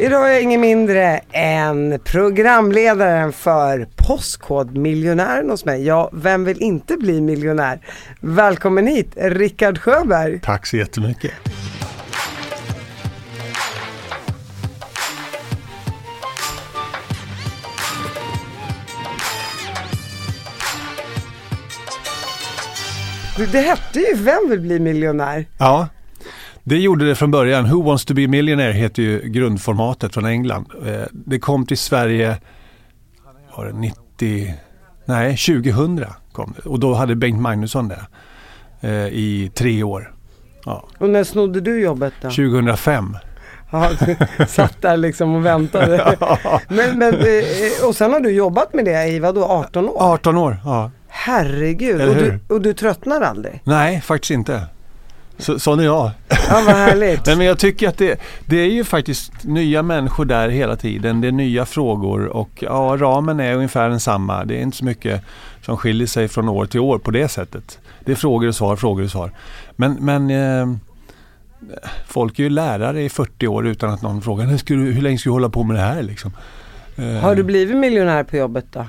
[0.00, 5.86] Idag är jag ingen mindre än programledaren för Postkodmiljonären hos mig.
[5.86, 7.80] Ja, vem vill inte bli miljonär?
[8.20, 10.40] Välkommen hit, Rickard Sjöberg.
[10.40, 11.32] Tack så jättemycket.
[23.52, 25.46] Det hette ju Vem vill bli miljonär?
[25.58, 25.88] Ja,
[26.68, 27.70] det gjorde det från början.
[27.70, 30.66] Who wants to be a millionaire heter ju grundformatet från England.
[30.86, 32.36] Eh, det kom till Sverige
[33.56, 34.54] var det 90,
[35.04, 36.68] nej 2000 kom det.
[36.68, 38.06] Och då hade Bengt Magnusson det
[38.80, 40.14] eh, i tre år.
[40.64, 40.88] Ja.
[40.98, 42.28] Och när snodde du jobbet då?
[42.28, 43.16] 2005.
[43.70, 43.90] Ja,
[44.48, 46.16] satt där liksom och väntade.
[46.68, 49.96] men, men, eh, och sen har du jobbat med det i vadå, 18 år?
[49.98, 50.90] 18 år, ja.
[51.08, 53.60] Herregud, och du, och du tröttnar aldrig?
[53.64, 54.62] Nej, faktiskt inte.
[55.38, 56.10] Så, sån är jag.
[56.28, 57.20] Ja, vad härligt.
[57.26, 61.20] Nej, men jag tycker att det, det är ju faktiskt nya människor där hela tiden.
[61.20, 64.44] Det är nya frågor och ja, ramen är ungefär densamma.
[64.44, 65.22] Det är inte så mycket
[65.62, 67.78] som skiljer sig från år till år på det sättet.
[68.04, 69.30] Det är frågor och svar, frågor och svar.
[69.76, 70.76] Men, men eh,
[72.06, 75.30] folk är ju lärare i 40 år utan att någon frågar hur, hur länge ska
[75.30, 76.32] du hålla på med det här liksom.
[76.96, 78.86] Eh, Har du blivit miljonär på jobbet då?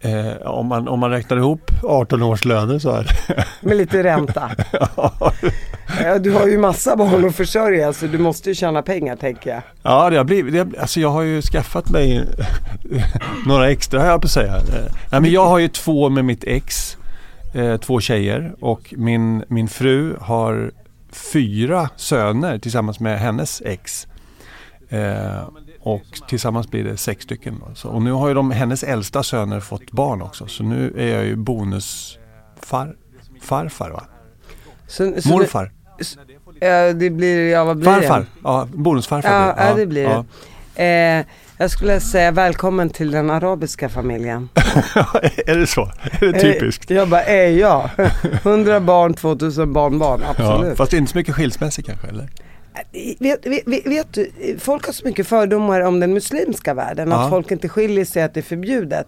[0.00, 3.44] Eh, om, man, om man räknar ihop 18 års löner så är det.
[3.60, 4.50] Med lite ränta.
[4.96, 6.18] ja.
[6.20, 9.62] Du har ju massa barn att försörja så du måste ju tjäna pengar tänker jag.
[9.82, 12.24] Ja, det har blivit, det, alltså jag har ju skaffat mig
[13.46, 14.56] några extra har jag på att säga.
[14.56, 16.96] Eh, nej, men jag har ju två med mitt ex,
[17.54, 20.72] eh, två tjejer och min, min fru har
[21.32, 24.06] fyra söner tillsammans med hennes ex.
[24.88, 25.48] Eh,
[25.88, 27.62] och tillsammans blir det sex stycken.
[27.74, 30.46] Så, och nu har ju de, hennes äldsta söner fått barn också.
[30.46, 34.02] Så nu är jag ju bonusfarfar va?
[34.86, 35.72] Så, så Morfar.
[35.98, 36.04] Det,
[36.66, 38.26] ja, det blir, ja vad blir Farfar, det?
[38.44, 39.62] ja bonusfarfar ja, blir det.
[39.68, 40.24] Ja, det blir ja.
[40.74, 41.18] det.
[41.18, 41.24] Eh,
[41.60, 44.48] jag skulle säga välkommen till den arabiska familjen.
[45.46, 45.90] är det så?
[46.20, 46.90] Är det typiskt?
[46.90, 47.90] Eh, jag bara, är jag?
[48.22, 50.68] 100 barn, 2000 barnbarn, absolut.
[50.68, 52.28] Ja, fast inte så mycket skilsmässor kanske eller?
[53.18, 57.10] Vet, vet, vet, du, folk har så mycket fördomar om den muslimska världen.
[57.10, 57.24] Ja.
[57.24, 59.06] Att folk inte skiljer sig, att det är förbjudet.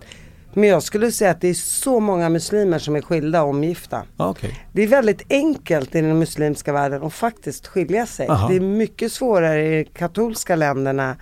[0.53, 4.03] Men jag skulle säga att det är så många muslimer som är skilda och omgifta.
[4.17, 4.51] Okay.
[4.73, 8.29] Det är väldigt enkelt i den muslimska världen att faktiskt skilja sig.
[8.29, 8.49] Aha.
[8.49, 11.17] Det är mycket svårare i de katolska länderna.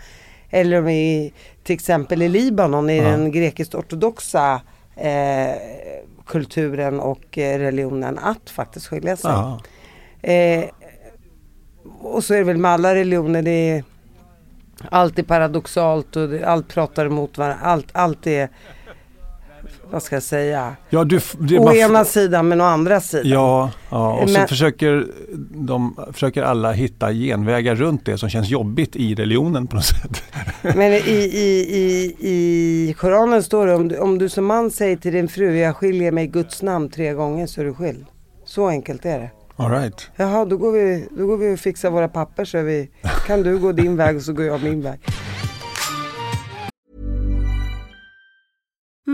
[0.51, 1.33] Eller i,
[1.65, 3.11] till exempel i Libanon, i Aha.
[3.11, 4.61] den grekiskt-ortodoxa
[4.97, 5.55] eh,
[6.27, 9.33] kulturen och eh, religionen att faktiskt skilja sig.
[10.23, 10.65] Eh,
[12.01, 13.43] och så är det väl med alla religioner.
[13.43, 13.85] Det är
[14.91, 17.59] allt är paradoxalt och allt pratar emot varandra.
[17.63, 18.49] Allt, allt är
[19.91, 20.77] vad ska jag säga?
[20.91, 23.31] Ja, du, det, å ena sidan men å andra sidan.
[23.31, 25.07] Ja, ja och men, så försöker
[25.51, 30.23] de försöker alla hitta genvägar runt det som känns jobbigt i religionen på något sätt.
[30.63, 30.97] Men i,
[31.33, 35.29] i, i, i Koranen står det om du, om du som man säger till din
[35.29, 38.07] fru jag skiljer mig i Guds namn tre gånger så är du skild.
[38.45, 39.31] Så enkelt är det.
[39.61, 40.11] All right.
[40.17, 42.89] Jaha, då går, vi, då går vi och fixar våra papper så vi,
[43.27, 45.01] kan du gå din väg och så går jag min väg.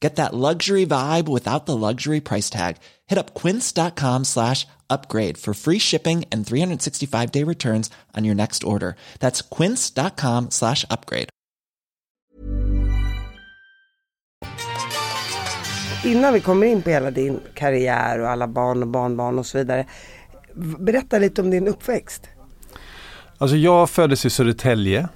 [0.00, 2.76] Get that luxury vibe without the luxury price tag.
[3.06, 8.64] Hit up quince.com slash upgrade for free shipping and 365 day returns on your next
[8.64, 8.94] order.
[9.18, 11.28] That's quince.com slash upgrade.
[16.04, 19.58] Innan vi kommer in på hela din karriär och alla barn och barnbarn och så
[19.58, 19.86] vidare.
[20.78, 22.28] Berätta lite om din uppväxt.
[23.38, 25.08] Alltså jag föddes i Södertälje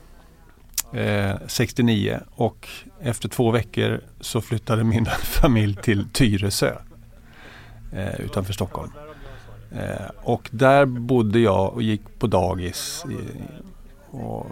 [0.95, 2.69] eh, 69 och
[3.01, 6.75] efter två veckor så flyttade min familj till Tyresö
[7.93, 8.93] eh, utanför Stockholm.
[9.73, 13.17] Eh, och där bodde jag och gick på dagis i,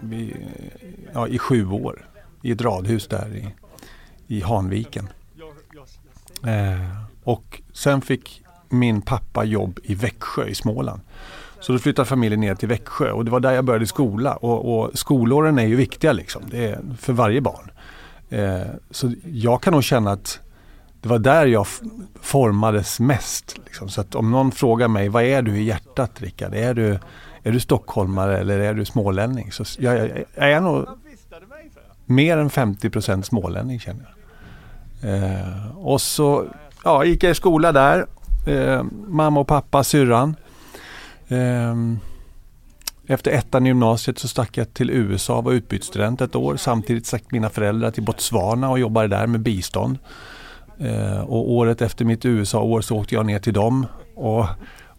[0.01, 0.35] vi,
[1.13, 2.09] ja, i sju år
[2.41, 3.47] i ett radhus där i,
[4.35, 5.09] i Hanviken.
[6.45, 11.01] Eh, och sen fick min pappa jobb i Växjö i Småland.
[11.63, 14.35] Så då flyttade familjen ner till Växjö och det var där jag började skola.
[14.35, 16.41] Och, och skolåren är ju viktiga liksom.
[16.51, 17.71] Det är för varje barn.
[18.29, 18.61] Eh,
[18.91, 20.39] så jag kan nog känna att
[21.01, 21.67] det var där jag
[22.21, 23.57] formades mest.
[23.65, 23.89] Liksom.
[23.89, 26.53] Så att om någon frågar mig, vad är du i hjärtat Rickard?
[26.53, 26.99] Är du,
[27.43, 29.51] är du stockholmare eller är du smålänning?
[29.51, 30.87] Så jag, jag, jag är nog
[32.05, 34.13] mer än 50% smålänning känner jag.
[35.13, 36.45] Eh, och så
[36.83, 38.05] ja, gick jag i skola där.
[38.47, 40.35] Eh, mamma och pappa, syrran.
[41.27, 41.99] Ehm,
[43.07, 46.55] efter ettan i gymnasiet så stack jag till USA och var utbytesstudent ett år.
[46.55, 49.97] Samtidigt stack mina föräldrar till Botswana och jobbade där med bistånd.
[50.79, 53.85] Ehm, och året efter mitt USA-år så åkte jag ner till dem
[54.15, 54.45] och,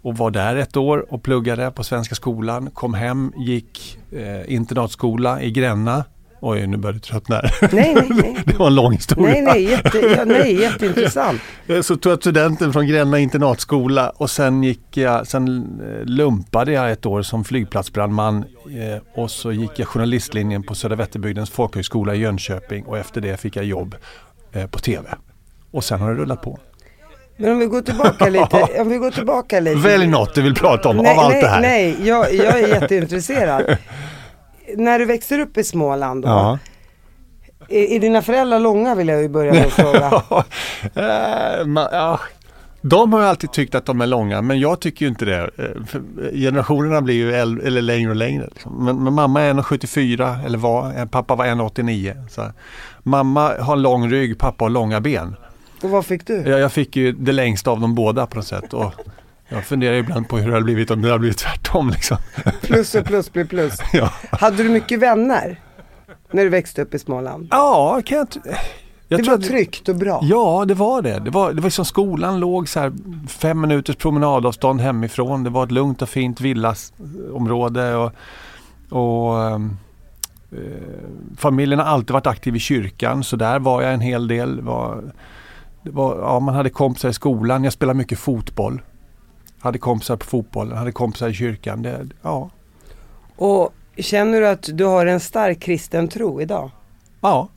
[0.03, 2.71] och var där ett år och pluggade på Svenska skolan.
[2.71, 6.05] Kom hem, gick eh, internatskola i Gränna
[6.47, 7.69] Oj, nu börjar du tröttna här.
[7.73, 8.37] Nej, nej, nej.
[8.45, 9.33] Det var en lång historia.
[9.33, 11.41] Nej, nej, jätte, ja, nej jätteintressant.
[11.83, 15.49] Så tog jag studenten från Gränna internatskola och sen gick jag, sen
[15.81, 20.97] eh, lumpade jag ett år som flygplatsbrandman eh, och så gick jag journalistlinjen på Södra
[20.97, 23.97] Vätterbygdens folkhögskola i Jönköping och efter det fick jag jobb
[24.53, 25.09] eh, på TV.
[25.71, 26.59] Och sen har det rullat på.
[27.37, 28.81] Men om vi går tillbaka lite.
[28.81, 29.77] Om vi går tillbaka lite.
[29.77, 31.61] Välj något du vill prata om nej, av allt nej, det här.
[31.61, 33.77] Nej, jag, jag är jätteintresserad.
[34.77, 36.59] När du växer upp i Småland då, Ja.
[37.69, 40.23] är, är dina föräldrar långa vill jag ju börja med att fråga.
[40.95, 42.21] Eh, ja.
[42.81, 45.41] De har ju alltid tyckt att de är långa men jag tycker ju inte det.
[45.59, 46.03] Eh, för
[46.37, 48.47] Generationerna blir ju äl- eller längre och längre.
[48.55, 48.85] Liksom.
[48.85, 52.29] Men, men mamma är 1,74 eller var, eh, pappa var 1,89.
[52.31, 52.43] Så
[53.03, 55.37] Mamma har lång rygg, pappa har långa ben.
[55.83, 56.35] Och vad fick du?
[56.47, 58.73] Jag, jag fick ju det längsta av dem båda på något sätt.
[58.73, 58.93] Och
[59.55, 61.91] jag funderar ibland på hur det hade blivit om det hade blivit tvärtom.
[61.91, 62.17] Liksom.
[62.63, 63.79] Plus och plus blir plus.
[63.93, 64.11] Ja.
[64.31, 65.61] Hade du mycket vänner?
[66.31, 67.49] När du växte upp i Småland?
[67.51, 68.29] Ja, kan jag,
[69.09, 70.21] jag det var att tryggt och bra?
[70.23, 71.19] Ja, det var det.
[71.19, 72.93] Det var, det var som skolan låg så här
[73.29, 75.45] fem minuters promenadavstånd hemifrån.
[75.45, 77.95] Det var ett lugnt och fint villasområde.
[77.97, 78.13] Och,
[78.91, 79.77] och, ehm,
[80.53, 80.59] eh,
[81.37, 84.61] familjen har alltid varit aktiv i kyrkan så där var jag en hel del.
[84.61, 85.03] Var,
[85.83, 87.65] var, ja, man hade kompisar i skolan.
[87.65, 88.83] Jag spelade mycket fotboll.
[89.65, 91.83] Hade kompisar på fotbollen, hade kompisar i kyrkan.
[91.83, 92.51] Det, ja,
[93.37, 96.71] Och känner du att du har en stark kristen tro idag?
[97.21, 97.49] ja,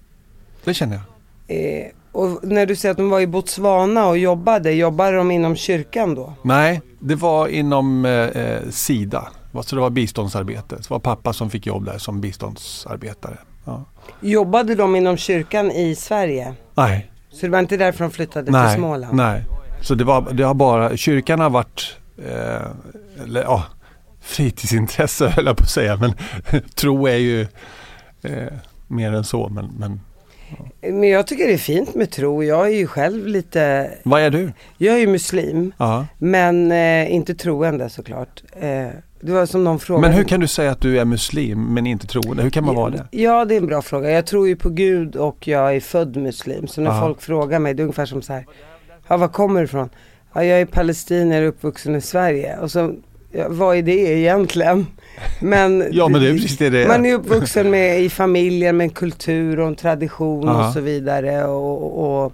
[0.63, 1.57] det känner jag.
[1.57, 5.55] Eh, och när du säger att de var i Botswana och jobbade, jobbade de inom
[5.55, 6.33] kyrkan då?
[6.41, 9.27] Nej, det var inom eh, eh, Sida.
[9.63, 10.75] Så det var biståndsarbete.
[10.75, 13.37] Så det var pappa som fick jobb där som biståndsarbetare.
[13.65, 13.83] Ja.
[14.21, 16.53] Jobbade de inom kyrkan i Sverige?
[16.75, 19.15] Nej, Så det var inte därför de flyttade till nej, Småland?
[19.15, 19.43] nej.
[19.81, 23.63] Så det, var, det har bara, kyrkan har varit, eh, eller ja,
[24.21, 25.95] fritidsintresse höll jag på att säga.
[25.97, 26.13] Men
[26.75, 27.41] tro är ju
[28.21, 28.53] eh,
[28.87, 29.49] mer än så.
[29.49, 29.99] Men, men
[30.81, 32.43] Men jag tycker det är fint med tro.
[32.43, 34.51] Jag är ju själv lite, vad är du?
[34.77, 35.71] jag är ju muslim.
[35.77, 36.05] Ja.
[36.17, 38.43] Men eh, inte troende såklart.
[38.59, 38.87] Eh,
[39.21, 40.07] det var som någon frågade.
[40.07, 42.43] Men hur kan du säga att du är muslim men inte troende?
[42.43, 43.07] Hur kan man vara det?
[43.11, 44.09] Ja, det är en bra fråga.
[44.11, 46.67] Jag tror ju på Gud och jag är född muslim.
[46.67, 46.99] Så när Ja.
[47.01, 48.45] folk frågar mig, det är ungefär som så här.
[49.07, 49.89] Ja, var kommer du ifrån?
[50.33, 52.57] Ja, jag är palestinier uppvuxen i Sverige.
[52.57, 52.93] Och så,
[53.31, 54.85] ja, vad är det egentligen?
[55.41, 56.87] Men, Ja men det är precis det det är.
[56.87, 60.67] man är uppvuxen med, i familjen med en kultur och en tradition Ja.
[60.67, 61.45] och så vidare.
[61.45, 62.33] Och, och, och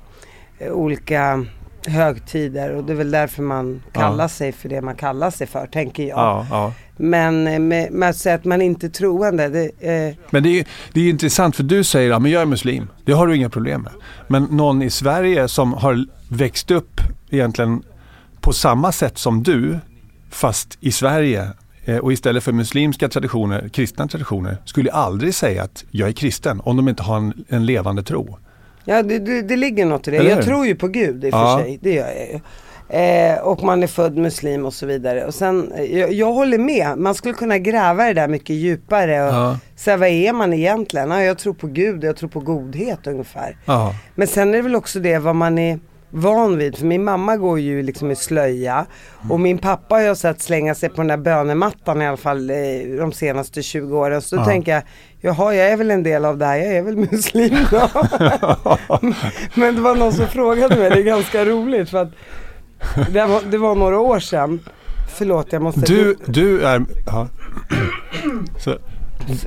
[0.59, 1.45] eh, olika
[1.87, 2.71] högtider.
[2.75, 3.99] Och det är väl därför man Ja.
[4.01, 6.17] kallar sig för det man kallar sig för, tänker jag.
[6.17, 6.73] Ja, ja.
[6.97, 9.63] Men eh, med, med att säga att man inte är troende, det,
[10.09, 12.87] eh, Men det är, det är intressant för du säger att men jag är muslim.
[13.05, 13.91] Det har du inga problem med.
[14.27, 17.83] Men någon i Sverige som har växt upp egentligen
[18.41, 19.79] på samma sätt som du
[20.29, 21.47] fast i Sverige
[21.85, 26.61] eh, och istället för muslimska traditioner, kristna traditioner, skulle aldrig säga att jag är kristen
[26.63, 28.37] om de inte har en, en levande tro.
[28.85, 30.17] Ja det, det, det ligger något i det.
[30.17, 31.57] Eller Jag tror ju på Gud i och Ja.
[31.57, 31.79] för sig.
[31.81, 32.39] Det gör jag ju.
[32.89, 35.25] Eh, och man är född muslim och så vidare.
[35.25, 36.97] Och sen, eh, jag, jag håller med.
[36.97, 39.27] Man skulle kunna gräva det där mycket djupare.
[39.27, 39.57] Och Ja.
[39.75, 41.11] säga vad är man egentligen?
[41.11, 43.57] Ja, jag tror på Gud jag tror på godhet ungefär.
[43.65, 43.95] Ja.
[44.15, 45.79] Men sen är det väl också det vad man är
[46.15, 46.77] van vid.
[46.77, 48.85] För min mamma går ju liksom i slöja.
[49.29, 52.49] Och min pappa har jag sett slänga sig på den där bönemattan i alla fall
[52.49, 52.55] eh,
[52.99, 54.21] de senaste 20 åren.
[54.21, 54.45] Så då Ja.
[54.45, 54.83] tänker jag,
[55.21, 57.89] jaha jag är väl en del av det här, jag är väl muslim då.
[59.55, 62.11] Men det var någon som frågade mig, det är ganska roligt för att
[63.11, 64.59] det var, det var några år sedan.
[65.17, 65.81] Förlåt jag måste...
[65.81, 66.85] Du, du är...
[67.05, 67.27] Ja.
[68.59, 68.77] Så,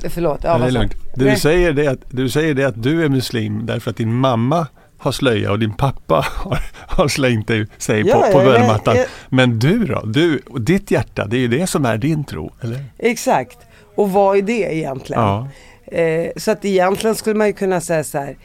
[0.09, 0.93] Förlåt, ja, det är lugnt.
[1.15, 4.13] Det du, säger det att, du säger det att du är muslim därför att din
[4.13, 4.67] mamma
[4.97, 8.95] har slöja och din pappa har, har slängt dig, sig Ja, på, på ja, bönemattan.
[8.95, 10.01] jag- Men du då?
[10.05, 12.83] Du, och ditt hjärta, det är ju det som är din tro, eller?
[12.99, 13.57] Exakt.
[13.95, 15.21] Och vad är det egentligen?
[15.21, 15.47] Ja.
[15.91, 18.37] Eh, så att egentligen skulle man ju kunna säga så här.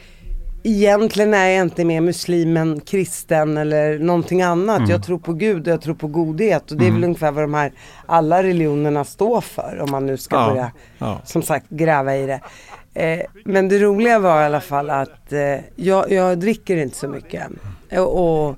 [0.65, 4.77] egentligen är jag inte mer muslim än kristen eller någonting annat.
[4.77, 4.89] Mm.
[4.89, 6.71] Jag tror på Gud och jag tror på godhet.
[6.71, 6.95] Och det är Mm.
[7.01, 7.71] väl ungefär vad de här
[8.05, 9.79] alla religionerna står för.
[9.81, 11.21] Om man nu ska Ja, börja, ja.
[11.25, 12.39] som sagt, gräva i det.
[12.93, 17.07] Eh, men det roliga var i alla fall att eh, jag, jag dricker inte så
[17.07, 17.47] mycket.
[17.91, 18.55] Och, och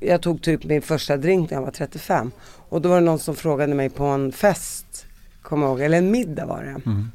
[0.00, 2.30] jag tog typ min första drink när jag var 35.
[2.68, 5.06] Och då var det någon som frågade mig på en fest,
[5.42, 6.90] kommer ihåg, eller en middag var det.
[6.90, 7.10] Mm.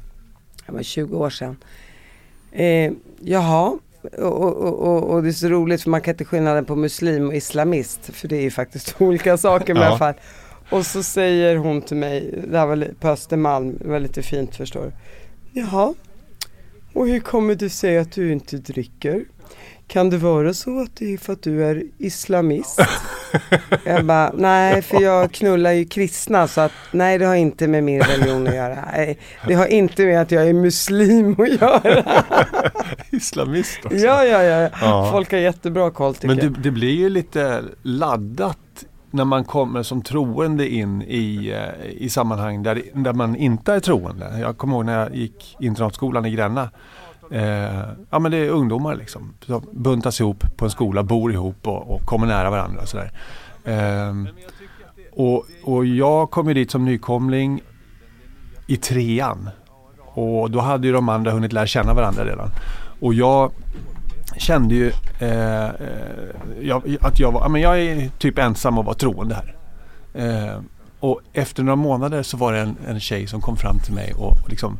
[0.66, 1.56] Det var 20 år sedan.
[2.52, 3.78] Eh, jaha,
[4.18, 7.34] och, och, och, det är så roligt för man kan inte skillnaden på muslim och
[7.34, 8.00] islamist.
[8.12, 10.14] För det är ju faktiskt olika saker i alla fall.
[10.70, 14.56] Och så säger hon till mig, det här var på Östermalm, det var lite fint
[14.56, 14.92] förstår du.
[15.52, 15.94] Jaha,
[16.92, 19.24] och hur kommer det sig att du inte dricker?
[19.86, 22.80] Kan det vara så att det är för att du är islamist?
[23.84, 27.84] jag bara, nej för jag knullar ju kristna så att nej det har inte med
[27.84, 28.88] min religion att göra.
[28.92, 32.04] Nej, Det har inte med att jag är muslim att göra.
[33.10, 33.96] Islamist också.
[33.96, 35.08] ja, ja, ja, Ja.
[35.12, 36.52] Folk har jättebra koll tycker Men jag.
[36.52, 38.58] det, det blir ju lite laddat
[39.10, 43.80] när man kommer som troende in i, eh, i sammanhang där, där man inte är
[43.80, 44.38] troende.
[44.40, 46.70] Jag kommer ihåg när jag gick internatskolan i Gränna.
[47.30, 49.34] Eh, ja men det är ungdomar liksom.
[49.46, 52.82] Som buntas ihop på en skola, bor ihop och, och kommer nära varandra.
[52.82, 53.12] Och sådär.
[53.64, 54.14] Eh,
[55.12, 57.62] och, och jag kom ju dit som nykomling
[58.66, 59.50] i trean.
[59.98, 62.48] Och då hade ju de andra hunnit lära känna varandra redan.
[63.00, 63.52] Och jag
[64.36, 65.72] kände ju eh, eh,
[66.60, 69.56] jag, att jag var, men jag är typ ensam och var troende här.
[70.14, 70.60] Eh,
[71.00, 74.14] och efter några månader så var det en, en tjej som kom fram till mig
[74.14, 74.78] och liksom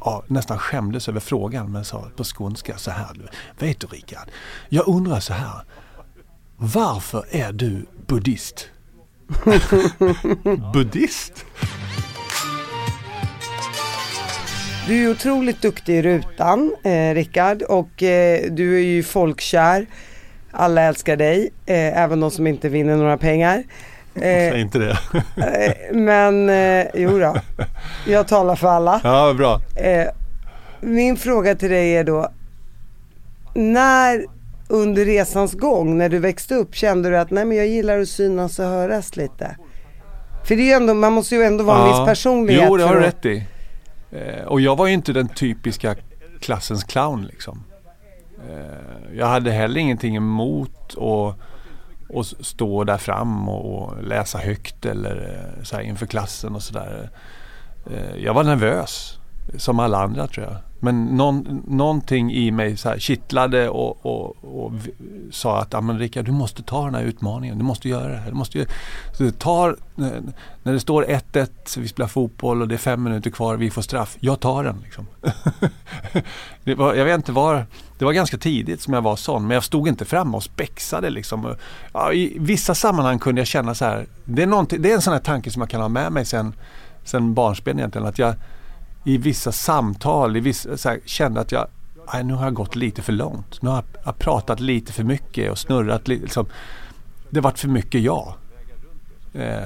[0.00, 3.30] ja, nästan skämdes över frågan men sa på skånska så här.
[3.58, 4.30] Vet du Rickard,
[4.68, 5.64] jag undrar så här.
[6.56, 8.68] Varför är du buddhist?
[10.72, 11.44] buddhist?
[14.88, 19.86] Du är otroligt duktig i rutan, eh, Rickard, och eh, du är ju folkkär.
[20.50, 23.62] Alla älskar dig, eh, även de som inte vinner några pengar.
[24.18, 24.98] Säg Eh, inte det.
[25.36, 27.36] eh, men, eh, jo då.
[28.06, 29.00] jag talar för alla.
[29.04, 29.60] ja, bra.
[29.84, 30.06] Eh,
[30.80, 32.28] min fråga till dig är då,
[33.54, 34.24] när
[34.68, 38.08] under resans gång, när du växte upp, kände du att nej men jag gillar att
[38.08, 39.56] synas och höras lite?
[40.44, 41.98] För det är ju ändå, man måste ju ändå vara en Ja.
[42.00, 42.64] viss personlighet.
[42.68, 43.44] Jo, det har du rätt i.
[44.16, 45.96] Eh, och jag var ju inte den typiska
[46.40, 47.64] klassens clown liksom.
[48.50, 51.36] Eh, jag hade heller ingenting emot att
[52.14, 57.10] att stå där fram och, läsa högt eller eh, så här inför klassen och sådär.
[57.90, 59.18] Eh, jag var nervös
[59.56, 60.56] som alla andra tror jag.
[60.80, 64.72] Men någon, någonting i mig så här kittlade och, och, och
[65.30, 67.58] sa att ah, men Rickard, du måste ta den här utmaningen.
[67.58, 68.30] Du måste göra det här.
[68.30, 68.68] Du måste göra...
[69.12, 70.22] Så tar, när-
[70.62, 74.16] det står 1-1, vi spelar fotboll och det är fem minuter kvar, vi får straff.
[74.20, 74.80] Jag tar den.
[74.82, 75.06] Liksom.
[76.64, 77.66] det var, jag vet inte var,
[77.98, 81.10] det var ganska tidigt som jag var sån, men jag stod inte framme och spexade.
[81.10, 81.54] Liksom.
[81.92, 85.12] Ja, I vissa sammanhang kunde jag känna så här, det är, det är en sån
[85.12, 86.54] här tanke som jag kan ha med mig sen,
[87.04, 88.06] sen barnsben egentligen.
[88.06, 88.34] Att jag
[89.06, 91.66] i vissa samtal i vissa, så här, kände att jag,
[92.06, 93.62] aj, nu har jag gått lite för långt.
[93.62, 96.22] Nu har jag, pratat lite för mycket och snurrat lite.
[96.22, 96.46] Liksom.
[97.30, 98.34] Det vart för mycket jag.
[99.32, 99.62] Eh,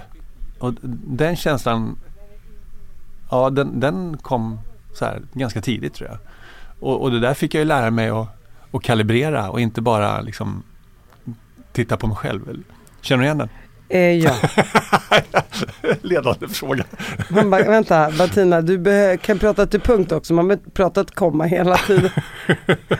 [0.58, 0.74] och
[1.06, 1.98] den känslan,
[3.30, 4.58] ja den, den kom
[4.94, 6.18] så här, ganska tidigt tror jag.
[6.80, 8.28] Och, och det där fick jag ju lära mig att,
[8.70, 10.62] att kalibrera och inte bara liksom
[11.72, 12.62] titta på mig själv.
[13.00, 13.48] Känner du igen den?
[13.90, 14.32] Eh, ja.
[16.02, 16.84] Ledande fråga.
[17.28, 20.34] Man bara, vänta Bettina, du kan prata till punkt också.
[20.34, 22.10] Man behöver prata ett komma hela tiden.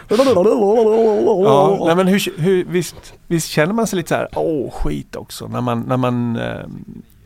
[0.08, 5.16] Ja, nej men hur, hur, visst, visst känner man sig lite så här, åh skit
[5.16, 6.60] också, när man, när man eh,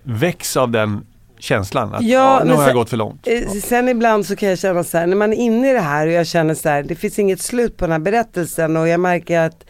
[0.02, 1.06] väcks av den
[1.38, 3.26] känslan att Ja, nu har jag sen- gått för långt.
[3.26, 5.80] Eh, Sen ibland så kan jag känna så här, när man är inne i det
[5.80, 8.88] här och jag känner så här, det finns inget slut på den här berättelsen och
[8.88, 9.64] jag märker att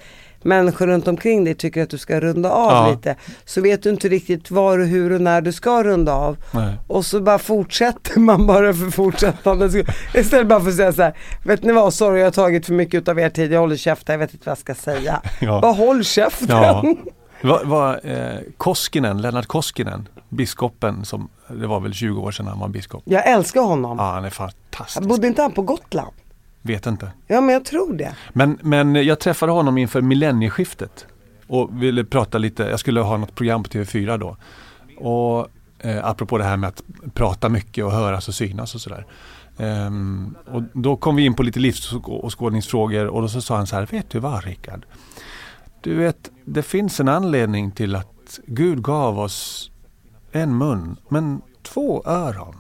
[0.45, 2.91] människor runt omkring dig tycker att du ska runda av Ja.
[2.91, 3.17] lite.
[3.45, 6.37] Så vet du inte riktigt var och hur och när du ska runda av.
[6.51, 6.75] Nej.
[6.89, 9.87] Och så bara fortsätter man bara för fortsättande skull.
[10.15, 12.73] Istället bara för att säga så här, vet ni vad, sorry jag har tagit för
[12.73, 15.21] mycket av er tid, jag håller käften, jag vet inte vad jag ska säga.
[15.41, 15.61] Ja.
[15.61, 16.49] Bara håll käften.
[16.63, 16.85] Ja.
[17.43, 22.59] Vad var eh, Koskinen, Lennart Koskinen, biskopen som, det var väl 20 år sedan han
[22.59, 23.03] var biskop.
[23.07, 23.97] Jag älskar honom.
[23.99, 25.09] Ja, han är fantastisk.
[25.09, 26.11] Bodde inte han på Gotland?
[26.67, 27.11] Vet inte.
[27.27, 28.15] Ja men jag tror det.
[28.33, 31.07] Men, men jag träffade honom inför millennieskiftet
[31.47, 34.37] och ville prata lite, jag skulle ha något program på TV4 då.
[34.97, 36.83] Och eh, apropå det här med att
[37.15, 39.07] prata mycket och höras och synas och sådär.
[39.59, 43.77] Ehm, och då kom vi in på lite livsåskådningsfrågor och då så sa han så
[43.77, 44.87] här, vet du vad Rickard?
[45.81, 49.71] Du vet, det finns en anledning till att Gud gav oss
[50.33, 52.57] en mun men två öron.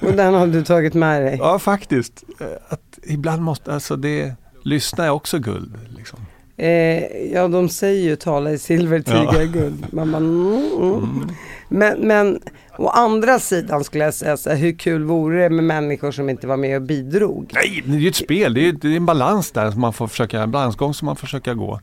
[0.00, 1.36] Och den har du tagit med dig?
[1.40, 2.24] Ja, faktiskt.
[2.40, 5.74] Eh, att ibland måste, alltså det, lyssna är också guld.
[5.96, 6.18] Liksom.
[6.56, 9.86] Eh, ja, de säger ju tala i silver, tiga i guld.
[9.92, 10.94] Man bara, mm, mm.
[10.94, 11.28] Mm.
[11.68, 12.40] Men, men
[12.78, 16.30] å andra sidan skulle jag säga så här, hur kul vore det med människor som
[16.30, 17.50] inte var med och bidrog?
[17.54, 18.54] Nej, det är ju ett spel.
[18.54, 21.16] Det är, det är en balans där som man får försöka, en balansgång som man
[21.16, 21.80] får försöka gå.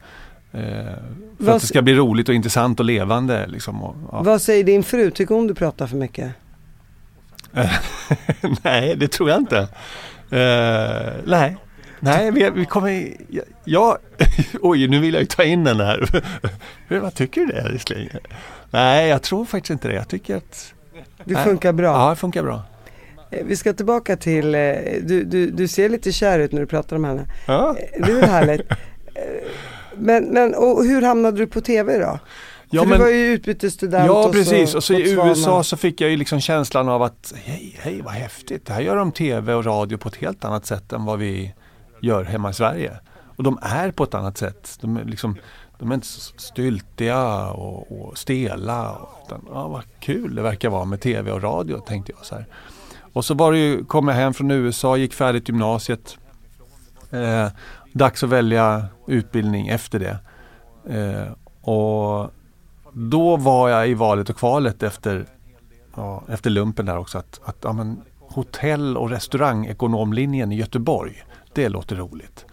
[0.51, 0.99] Eh, för
[1.37, 3.47] Vad, att det ska bli roligt och intressant och levande.
[3.47, 4.21] Liksom, och, ja.
[4.23, 5.11] Vad säger din fru?
[5.11, 6.31] Tycker hon du pratar för mycket?
[8.63, 9.57] nej, det tror jag inte.
[10.33, 11.57] Uh, nej,
[11.99, 13.13] nej vi, vi kommer...
[13.63, 13.97] Ja,
[14.61, 16.23] oj, nu vill jag ju ta in den här.
[17.01, 18.09] Vad tycker du det älskling?
[18.71, 19.93] Nej, jag tror faktiskt inte det.
[19.93, 20.73] Jag tycker att...
[21.23, 21.93] Det funkar bra?
[21.93, 22.63] Ja, det funkar bra.
[23.31, 24.61] Eh, vi ska tillbaka till, eh,
[25.01, 27.25] du, du, du ser lite kär ut när du pratar om henne.
[27.45, 27.75] Ja.
[27.97, 28.61] Det är härligt.
[29.95, 32.19] Men, men och hur hamnade du på TV då?
[32.69, 36.01] Ja, För men, du var ju utbytesstudent Ja precis och så i USA så fick
[36.01, 38.69] jag ju liksom känslan av att hej, hej vad häftigt.
[38.69, 41.53] Här gör de TV och radio på ett helt annat sätt än vad vi
[42.01, 42.99] gör hemma i Sverige.
[43.35, 44.77] Och de är på ett annat sätt.
[44.81, 45.37] De är, liksom,
[45.79, 48.97] de är inte så styltiga och, och stela.
[49.25, 52.25] Utan, ja, vad kul det verkar vara med TV och radio tänkte jag.
[52.25, 52.45] så här.
[53.13, 56.17] Och så var det ju, kom jag hem från USA, gick färdigt gymnasiet.
[57.11, 57.47] Eh,
[57.93, 60.17] dags att välja utbildning efter det.
[60.95, 61.31] Eh,
[61.61, 62.31] och
[62.97, 65.25] då var jag i valet och kvalet efter,
[65.95, 71.23] ja, efter lumpen där också att, att ja, men, hotell och restaurangekonomlinjen i Göteborg,
[71.53, 72.45] det låter roligt.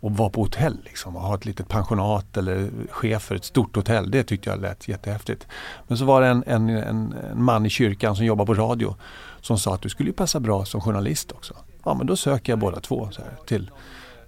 [0.00, 3.76] Och vara på hotell liksom och ha ett litet pensionat eller chef för ett stort
[3.76, 5.46] hotell, det tyckte jag lät jättehäftigt.
[5.88, 8.94] Men så var det en, en, en, en man i kyrkan som jobbar på radio
[9.40, 11.54] som sa att du skulle passa bra som journalist också.
[11.84, 13.70] Ja men då söker jag båda två så här, till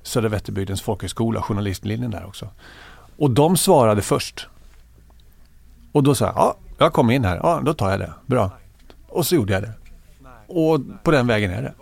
[0.02, 2.48] Södra Vätterbygdens folkhögskola, journalistlinjen där också.
[3.16, 4.48] Och de svarade först.
[5.92, 8.50] Och då sa jag, ja, jag kom in här, ja då tar jag det, bra.
[9.08, 9.72] Och så gjorde jag det.
[10.46, 11.74] Och på den vägen är det.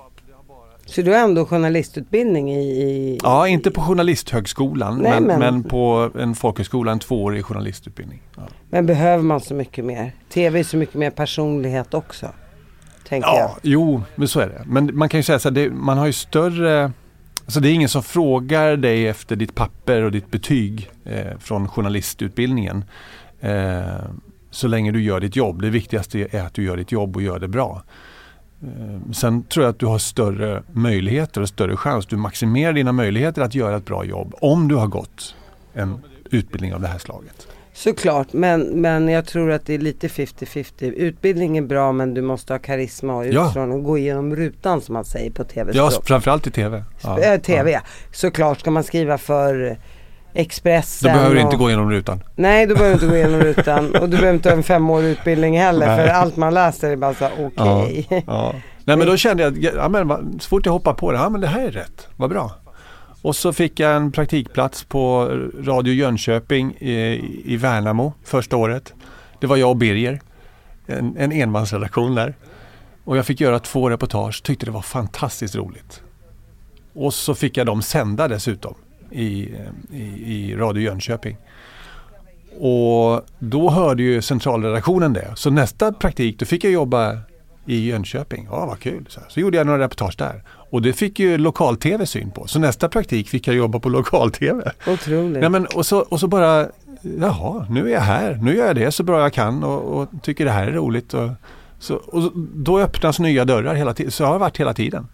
[0.87, 2.61] Så du har ändå journalistutbildning i?
[2.61, 8.23] i ja, inte på Journalisthögskolan Nej, men, men, men, på en folkhögskola, en tvåårig journalistutbildning.
[8.37, 8.43] Ja.
[8.71, 10.13] Men behöver man så mycket mer?
[10.29, 12.27] TV är så mycket mer personlighet också.
[13.09, 13.51] Tänker ja, jag.
[13.63, 14.63] jo, men så är det.
[14.67, 16.93] Men man kan ju säga så här, man har ju större
[17.45, 21.69] Alltså det är ingen som frågar dig efter ditt papper och ditt betyg eh, från
[21.69, 22.85] journalistutbildningen.
[23.47, 24.11] Eh,
[24.51, 25.63] så länge du gör ditt jobb.
[25.63, 27.83] Det viktigaste är att du gör ditt jobb och gör det bra.
[28.63, 32.07] Eh, sen tror jag att du har större möjligheter och större chans.
[32.07, 35.35] Du maximerar dina möjligheter att göra ett bra jobb om du har gått
[35.73, 35.99] en
[36.31, 37.49] utbildning av det här slaget.
[37.73, 40.93] Såklart, men, men jag tror att det är lite 50-50.
[40.93, 43.77] Utbildning är bra men du måste ha karisma och utifrån ja.
[43.77, 45.93] och gå igenom rutan som man säger på tv-språk.
[45.93, 46.85] Ja, framförallt i tv.
[47.03, 47.19] Ja.
[47.19, 47.81] Äh, tv ja.
[48.13, 49.79] Såklart ska man skriva för
[50.37, 51.13] Expressen.
[51.13, 52.23] Då behöver du inte gå igenom rutan.
[52.37, 53.95] Nej, då behöver du inte gå igenom rutan.
[54.01, 55.87] Och du behöver inte ha en femårig utbildning heller.
[55.87, 55.97] Nej.
[55.97, 57.47] För allt man läser är bara så okej.
[57.47, 58.05] Okay.
[58.09, 58.55] Ja, ja.
[58.85, 61.29] Nej men då kände jag att ja, men, så fort jag hoppade på det, ja
[61.29, 62.51] men det här är rätt, vad bra.
[63.23, 65.25] Och så fick jag en praktikplats på
[65.59, 66.95] Radio Jönköping i,
[67.45, 68.95] i Värnamo första året.
[69.41, 70.21] Det var jag och Birger,
[70.87, 72.35] en, en enmansredaktion där.
[73.05, 76.03] Och jag fick göra två reportage, tyckte det var fantastiskt roligt.
[76.95, 78.75] Och så fick jag dem sända dessutom
[79.11, 79.55] i,
[79.93, 81.37] i, i Radio Jönköping.
[82.59, 85.33] Och då hörde ju centralredaktionen det.
[85.35, 87.19] Så nästa praktik, då fick jag jobba
[87.67, 88.49] i Jönköping.
[88.51, 89.07] Ja, vad kul.
[89.09, 90.43] Så, så gjorde jag några reportage där.
[90.71, 92.47] Och det fick ju lokal-tv syn på.
[92.47, 94.73] Så nästa praktik fick jag jobba på lokal-tv.
[94.87, 95.43] Otroligt.
[95.43, 96.69] Ja, men, och, så, och så bara,
[97.03, 98.39] jaha, nu är jag här.
[98.43, 101.15] Nu gör jag det så bra jag kan och, och tycker det här är roligt.
[101.15, 101.31] Och,
[101.79, 104.13] så, och då öppnas nya dörrar hela tiden.
[104.13, 105.09] Så har det varit hela tiden.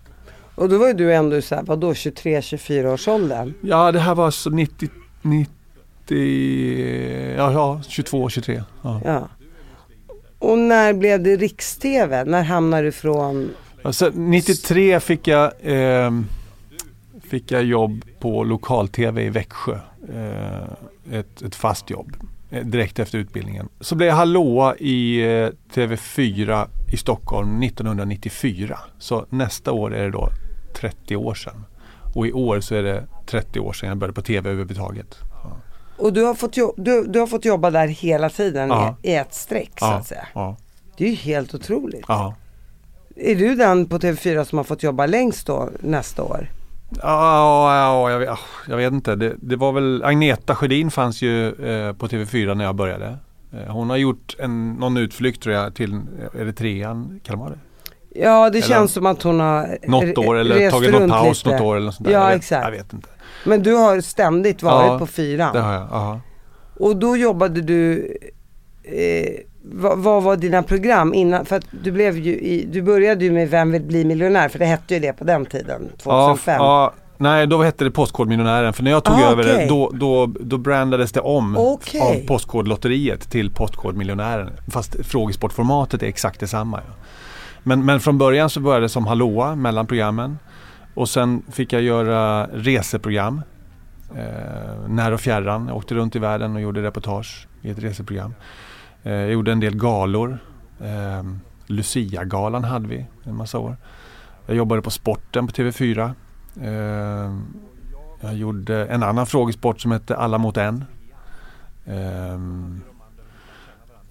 [0.55, 3.55] Och då var ju du ändå så här, vadå 23-24 års åldern?
[3.61, 4.88] Ja, det här var så 90,
[5.23, 5.53] 90
[7.37, 8.62] ja, ja 22, 23.
[8.83, 9.01] Ja.
[9.05, 9.29] ja.
[10.38, 12.25] Och när blev det riks-tv?
[12.25, 13.51] När hamnade du från?
[13.83, 16.11] Alltså, 93 fick jag, eh,
[17.23, 19.79] fick jag jobb på lokal-tv i Växjö.
[20.15, 22.17] Eh, ett, ett fast jobb
[22.51, 23.69] eh, direkt efter utbildningen.
[23.81, 28.79] Så blev jag hallåa i eh, TV4 i Stockholm 1994.
[28.99, 30.29] Så nästa år är det då
[30.75, 31.65] 30 år sedan.
[32.15, 35.19] Och i år så är det 30 år sedan jag började på TV överhuvudtaget.
[35.97, 38.97] Och du har, fått du, du har fått jobba där hela tiden ja.
[39.03, 40.27] i, ett streck så att säga.
[40.35, 40.57] Ja.
[40.97, 42.07] Det är ju helt otroligt.
[43.17, 46.51] Är du den på TV4 som har fått jobba längst då nästa år?
[47.03, 49.17] Ja, ja jag, vet, jag vet inte.
[49.17, 53.19] Det, det, var väl Agneta Sjödin fanns ju eh, på TV4 när jag började.
[53.53, 56.01] Eh, hon har gjort en, någon utflykt tror jag till
[56.35, 57.59] Eritrean, kallar man det?
[58.14, 61.57] Ja det eller känns som att hon har Något år eller tagit någon paus lite.
[61.57, 62.12] något år eller något sånt där.
[62.14, 62.64] Ja jag vet, exakt.
[62.64, 63.09] Jag vet inte.
[63.44, 65.55] Men du har ständigt varit ja, på fyran?
[65.55, 65.83] det har jag.
[65.83, 66.20] Aha.
[66.79, 68.12] Och då jobbade du
[68.85, 71.44] eh, vad, vad, var dina program innan?
[71.44, 74.48] För att du blev ju i, du började ju med Vem vill bli miljonär?
[74.48, 76.57] För det hette ju det på den tiden, 2005.
[76.59, 78.72] Ja, ja nej då hette det Postkodmiljonären.
[78.72, 79.57] För när jag tog ah, över okay.
[79.57, 82.01] det då, då, då brandades det om okay.
[82.01, 84.51] av Postkodlotteriet till Postkodmiljonären.
[84.70, 86.81] Fast frågesportformatet är exakt detsamma.
[86.88, 86.94] Ja.
[87.62, 90.38] Men, men från början så började det som hallåa mellan programmen.
[90.94, 93.42] Och sen fick jag göra reseprogram.
[94.16, 95.68] Eh, när och fjärran.
[95.68, 98.35] Jag åkte runt i världen och gjorde reportage i ett reseprogram.
[99.03, 100.38] Eh, jag gjorde en del galor.
[100.81, 101.22] Eh,
[101.66, 103.77] Lucia-galan hade vi en massa år.
[104.46, 106.12] Jag jobbade på Sporten på TV4.
[106.62, 107.37] Eh,
[108.20, 110.85] jag gjorde en annan frågesport som hette Alla mot en.
[111.85, 112.38] Eh,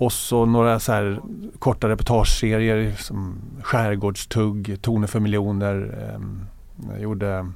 [0.02, 1.22] och så några så här
[1.60, 5.76] korta reportageserier som Skärgårdstugg, Toner för miljoner.
[6.16, 6.46] Ehm,
[6.92, 7.52] jag gjorde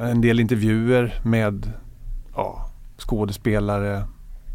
[0.00, 1.72] en del intervjuer med
[2.34, 4.04] ja, skådespelare,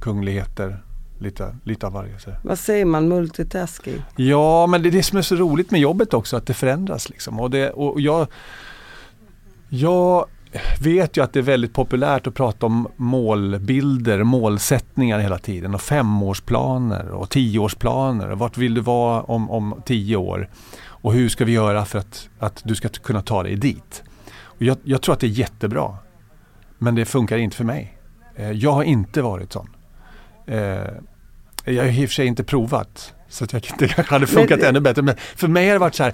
[0.02, 0.84] kungligheter.
[1.18, 2.20] Lite, lite av varje.
[2.20, 2.32] Så.
[2.44, 4.02] Vad säger man, multitasking?
[4.16, 7.10] Ja, men det är det som är så roligt med jobbet också, att det förändras.
[7.10, 7.40] Liksom.
[7.40, 8.28] Och, det, och jag,
[9.70, 10.26] jag
[10.82, 15.82] vet ju att det är väldigt populärt att prata om målbilder, målsättningar hela tiden och
[15.82, 18.28] femårsplaner och tioårsplaner.
[18.28, 20.50] Vart vill du vara om, om tio år?
[20.82, 24.04] Och hur ska vi göra för att, att du ska kunna ta dig dit?
[24.42, 25.98] Och jag, jag tror att det är jättebra.
[26.78, 27.98] Men det funkar inte för mig.
[28.36, 29.70] Eh, jag har inte varit sån.
[30.46, 30.80] Eh,
[31.74, 33.14] jag har i och för sig inte provat.
[33.28, 35.02] Så att jag, det kanske hade funkat men, ännu bättre.
[35.02, 36.14] Men för mig har det varit så här,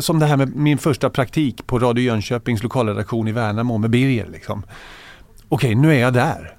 [0.00, 4.26] som det här med min första praktik på Radio Jönköpings lokalredaktion i Värnamo med Birger.
[4.32, 4.62] Liksom.
[5.48, 6.54] Okej, nu är jag där.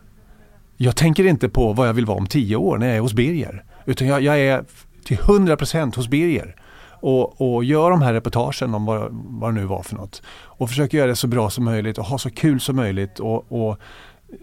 [0.77, 3.13] Jag tänker inte på vad jag vill vara om tio år när jag är hos
[3.13, 3.63] Birger.
[3.85, 4.63] Utan jag, jag är
[5.05, 6.55] till 100% hos Birger.
[7.01, 10.21] Och, och gör de här reportagen om vad, vad det nu var för något.
[10.29, 13.19] Och försöker göra det så bra som möjligt och ha så kul som möjligt.
[13.19, 13.79] Och, och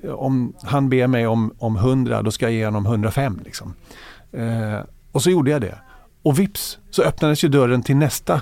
[0.08, 3.40] om han ber mig om, om 100 då ska jag ge honom 105.
[3.44, 3.74] Liksom.
[4.32, 4.80] Eh,
[5.12, 5.78] och så gjorde jag det.
[6.22, 8.40] Och vips så öppnades ju dörren till nästa,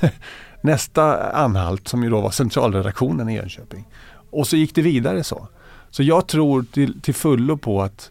[0.60, 3.84] nästa anhalt som ju då var centralredaktionen i Jönköping.
[4.30, 5.48] Och så gick det vidare så.
[5.90, 8.10] Så jag tror till, till fullo på att,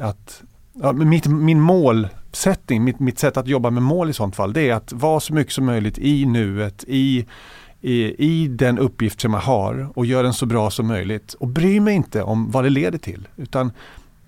[0.00, 4.52] att ja, mitt, min målsättning, mitt, mitt sätt att jobba med mål i sånt fall,
[4.52, 7.26] det är att vara så mycket som möjligt i nuet, i,
[7.80, 11.34] i, i den uppgift som jag har och göra den så bra som möjligt.
[11.34, 13.28] Och bry mig inte om vad det leder till.
[13.36, 13.72] Utan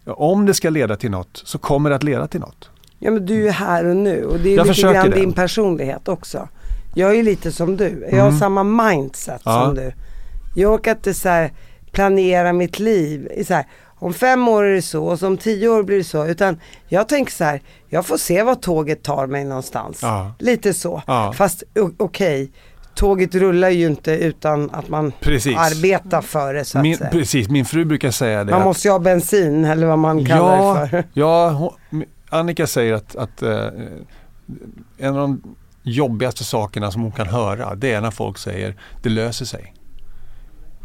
[0.05, 2.71] om det ska leda till något så kommer det att leda till något.
[2.99, 5.17] Ja men du är här och nu och det är jag lite grann det.
[5.17, 6.49] din personlighet också.
[6.95, 8.25] Jag är lite som du, jag mm.
[8.25, 9.65] har samma mindset ja.
[9.65, 9.93] som du.
[10.55, 11.53] Jag orkar inte så här
[11.93, 13.45] planera mitt liv.
[13.47, 13.67] Så här,
[13.99, 16.27] om fem år är det så och om tio år blir det så.
[16.27, 19.99] Utan jag tänker så här, jag får se vad tåget tar mig någonstans.
[20.03, 20.33] Ja.
[20.39, 21.03] Lite så.
[21.07, 21.33] Ja.
[21.37, 22.49] Fast okej, okay,
[22.95, 25.57] tåget rullar ju inte utan att man precis.
[25.57, 27.11] arbetar för det så att min, säga.
[27.11, 28.51] Precis, min fru brukar säga det.
[28.51, 31.05] Man att, måste ju ha bensin eller vad man kallar ja, det för.
[31.13, 33.67] Ja, hon, Annika säger att, att eh,
[34.99, 39.09] en av de jobbigaste sakerna som hon kan höra det är när folk säger det
[39.09, 39.75] löser sig.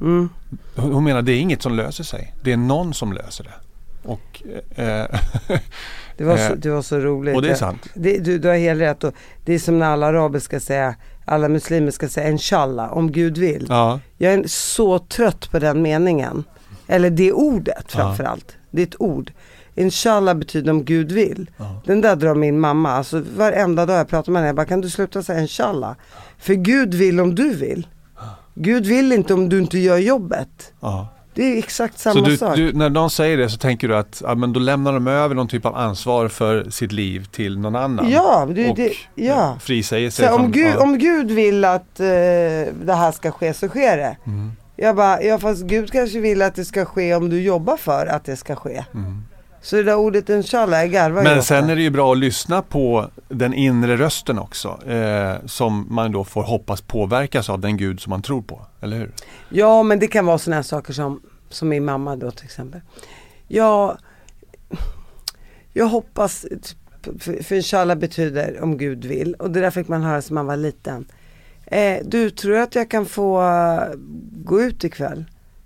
[0.01, 0.29] Mm.
[0.75, 2.33] Hon menar det är inget som löser sig.
[2.43, 3.53] Det är någon som löser det.
[4.05, 4.43] Och,
[4.75, 5.05] eh,
[6.17, 7.35] det, var så, eh, det var så roligt.
[7.35, 7.87] Och det är sant.
[7.93, 9.03] Det, du, du har helt rätt.
[9.03, 9.13] Och
[9.45, 13.37] det är som när alla araber ska säga, alla muslimer ska säga inshallah, om Gud
[13.37, 13.65] vill.
[13.69, 13.99] Ja.
[14.17, 16.43] Jag är så trött på den meningen.
[16.87, 18.45] Eller det ordet framförallt.
[18.47, 18.55] Ja.
[18.71, 19.31] Det är ett ord.
[19.75, 21.51] Inshallah betyder om Gud vill.
[21.57, 21.81] Ja.
[21.85, 24.81] Den där drar min mamma, alltså varenda dag jag pratar med henne, jag bara kan
[24.81, 25.95] du sluta säga inshallah?
[26.37, 27.87] För Gud vill om du vill.
[28.53, 30.73] Gud vill inte om du inte gör jobbet.
[30.79, 31.07] Ja.
[31.35, 32.55] Det är exakt samma så du, sak.
[32.55, 35.35] Du, när någon säger det så tänker du att ja, men då lämnar de över
[35.35, 38.09] någon typ av ansvar för sitt liv till någon annan.
[38.09, 39.57] Ja, det, och det, ja.
[39.61, 40.25] frisäger sig.
[40.25, 40.83] Så från, om, Gud, ja.
[40.83, 44.17] om Gud vill att uh, det här ska ske så sker det.
[44.25, 44.51] Mm.
[44.75, 48.05] Jag bara, ja fast Gud kanske vill att det ska ske om du jobbar för
[48.05, 48.85] att det ska ske.
[48.93, 49.23] Mm.
[49.65, 52.61] Så det där ordet inshallah, jag garvar Men sen är det ju bra att lyssna
[52.61, 54.79] på den inre rösten också.
[54.87, 58.97] Eh, som man då får hoppas påverkas av den gud som man tror på, eller
[58.97, 59.11] hur?
[59.49, 62.81] Ja, men det kan vara sådana saker som, som min mamma då till exempel.
[63.47, 63.97] Ja,
[65.73, 66.45] jag hoppas,
[67.19, 69.33] för, för inshallah betyder om Gud vill.
[69.33, 71.05] Och det där fick man höra som man var liten.
[71.65, 73.43] Eh, du, tror att jag kan få
[74.31, 75.25] gå ut ikväll?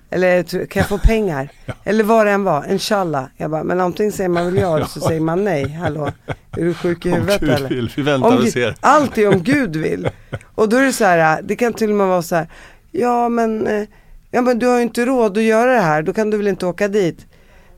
[0.09, 1.49] Eller kan jag få pengar?
[1.65, 1.73] ja.
[1.83, 3.25] Eller vad det än var, inshallah.
[3.37, 5.69] Jag bara, men antingen säger man väl ja, så säger man nej.
[5.69, 6.11] Hallå,
[6.57, 7.63] är du sjuk i huvudet eller?
[7.63, 8.75] Om Gud vill, vi väntar och ser.
[8.79, 10.09] Allt är om Gud vill.
[10.55, 12.47] Och då är det så här, det kan till och med vara så här,
[12.91, 13.87] ja men, eh,
[14.31, 16.47] ja men du har ju inte råd att göra det här, då kan du väl
[16.47, 17.25] inte åka dit.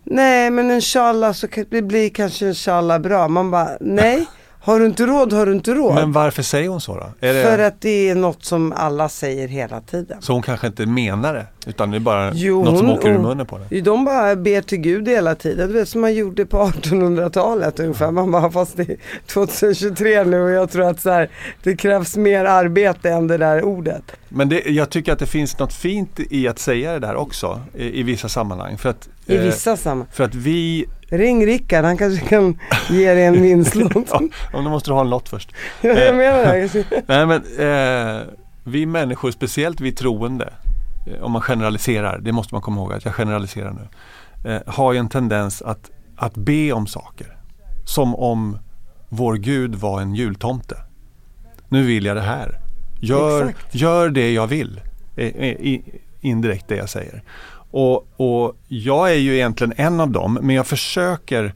[0.04, 3.28] Nej men inshallah så kan det blir kanske inshallah bra.
[3.28, 4.26] Man bara, nej.
[4.64, 5.96] Har du inte råd, har du inte råd.
[5.96, 7.06] Men varför säger hon så då?
[7.20, 7.44] Det...
[7.44, 10.22] För att det är något som alla säger hela tiden.
[10.22, 11.46] Så hon kanske inte menar det?
[11.68, 13.82] Utan det är bara jo, något som åker ur munnen på det.
[13.82, 15.68] De bara ber till Gud hela tiden.
[15.68, 18.12] Du vet som man gjorde på 1800-talet ungefär.
[18.12, 21.30] Man bara fast det är 2023 nu och jag tror att så här,
[21.64, 24.04] det krävs mer arbete än det där ordet.
[24.30, 27.62] Men det, jag tycker att det finns något fint i att säga det där också
[27.76, 28.78] i, i vissa sammanhang.
[28.78, 30.08] För att, I eh, vissa sammanhang?
[30.12, 33.92] För att vi Ring Rickard, han kanske kan ge dig en minnslott.
[34.12, 34.22] ja,
[34.54, 35.52] om du måste du ha en lott först.
[35.82, 37.04] ja, jag menar det.
[37.08, 38.28] Nej men eh,
[38.64, 40.54] vi människor, speciellt vi troende,
[41.08, 44.94] eh, om man generaliserar, det måste man komma ihåg att jag generaliserar nu, eh, har
[44.94, 47.38] ju en tendens att, att be om saker.
[47.86, 48.58] Som om
[49.10, 50.78] vår Gud var en jultomte.
[51.70, 52.60] Nu vill jag det här.
[53.00, 54.82] Gör, gör det jag vill.
[56.22, 57.24] indirekt det jag säger.
[57.72, 61.54] Och, och jag är ju egentligen en av dem, men jag försöker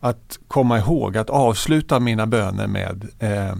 [0.00, 3.56] att komma ihåg att avsluta mina böner med eh,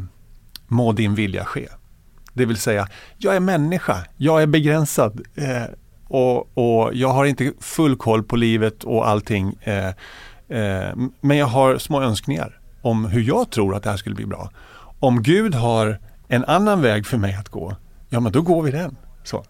[0.67, 1.69] Må din vilja ske.
[2.33, 5.63] Det vill säga, jag är människa, jag är begränsad eh,
[6.09, 9.55] och, och, jag har inte full koll på livet och allting.
[9.61, 9.87] Eh,
[10.49, 14.27] eh, men jag har små önskningar om hur jag tror att det här skulle bli
[14.27, 14.51] bra.
[15.01, 17.77] Om Gud har en annan väg för mig att gå,
[18.09, 18.97] ja men då går vi den.
[19.25, 19.45] Så.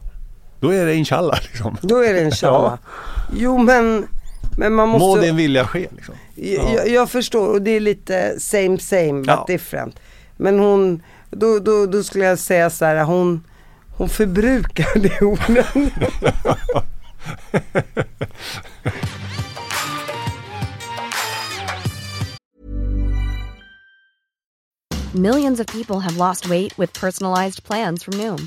[0.62, 1.38] Då är det inshallah.
[1.42, 1.76] Liksom.
[1.80, 2.78] Då är det inshallah.
[2.82, 2.90] ja.
[3.32, 4.08] Jo men,
[4.56, 5.06] men man måste...
[5.06, 5.88] Må din vilja ske.
[5.96, 6.14] Liksom.
[6.34, 6.74] Ja.
[6.74, 9.44] Jag, jag, förstår och det är lite same same but ja.
[9.48, 9.96] different.
[10.36, 13.44] Men hon, då, då, då skulle jag säga så här, hon,
[13.96, 15.90] hon förbrukar det orden.
[25.14, 28.46] Millions of people have lost weight with personalized plans from Noom.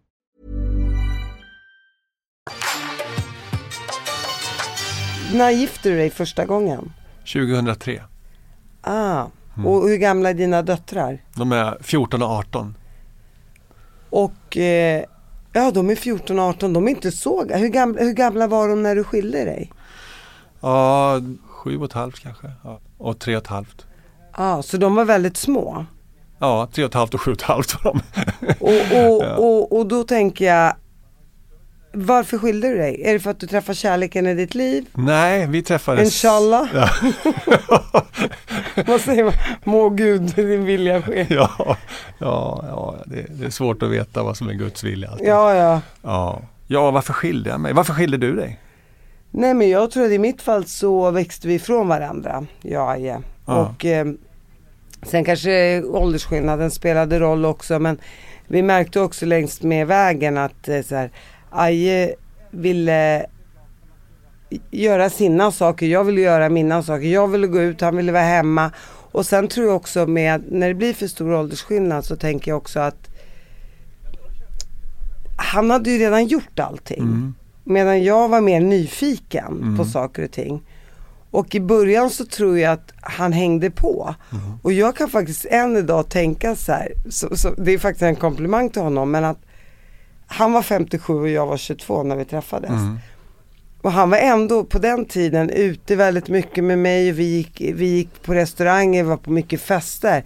[5.33, 6.93] När gifte du dig första gången?
[7.33, 8.03] 2003.
[8.81, 9.67] Ah, mm.
[9.67, 11.21] och hur gamla är dina döttrar?
[11.35, 12.75] De är 14 och 18.
[14.09, 15.03] Och eh,
[15.53, 18.67] ja, de är 14 och 18, de är inte så hur gamla, hur gamla var
[18.67, 19.71] de när du skilde dig?
[20.61, 22.51] Ja, sju och ett halvt kanske.
[22.63, 22.79] Ja.
[22.97, 23.85] Och tre och ett halvt.
[24.37, 25.85] Ja, ah, så de var väldigt små?
[26.39, 28.01] Ja, tre och ett halvt och sju och ett halvt var de.
[28.59, 30.73] och, och, och, och då tänker jag,
[31.93, 33.01] varför skilde du dig?
[33.03, 34.85] Är det för att du träffade kärleken i ditt liv?
[34.93, 36.03] Nej, vi träffades...
[36.03, 36.67] Inshallah?
[36.73, 36.89] Ja.
[38.87, 39.33] Vad säger man?
[39.63, 41.27] Må Gud din vilja ske.
[41.29, 41.77] Ja,
[42.19, 45.09] ja, ja det, det, är svårt att veta vad som är Guds vilja.
[45.09, 45.27] Alltid.
[45.27, 45.81] Ja, ja.
[46.01, 46.41] ja.
[46.67, 47.73] Ja, varför skilde jag mig?
[47.73, 48.59] Varför skilde du dig?
[49.31, 52.91] Nej, men jag tror att i mitt fall så växte vi ifrån varandra, jag och
[52.91, 53.21] Aje.
[53.45, 53.53] Ja.
[53.53, 54.05] Och eh,
[55.03, 57.99] sen kanske åldersskillnaden spelade roll också, men
[58.47, 61.11] vi märkte också längs med vägen att eh, så här,
[61.51, 62.15] Aje
[62.51, 63.25] ville
[64.71, 67.07] göra sina saker, jag ville göra mina saker.
[67.07, 68.71] Jag ville gå ut, han ville vara hemma.
[69.11, 72.57] Och sen tror jag också med, när det blir för stor åldersskillnad så tänker jag
[72.57, 73.09] också att
[75.37, 77.01] han hade ju redan gjort allting.
[77.01, 77.35] Mm.
[77.63, 79.77] Medan jag var mer nyfiken mm.
[79.77, 80.61] på saker och ting.
[81.31, 84.15] Och i början så tror jag att han hängde på.
[84.31, 84.43] Mm.
[84.61, 88.15] Och jag kan faktiskt än idag tänka så här, så, så, det är faktiskt en
[88.15, 89.39] komplimang till honom, men att
[90.31, 92.69] han var 57 och jag var 22 när vi träffades.
[92.69, 92.99] Mm.
[93.81, 97.11] Och han var ändå på den tiden ute väldigt mycket med mig.
[97.11, 100.23] Vi gick, vi gick på restauranger, var på mycket fester.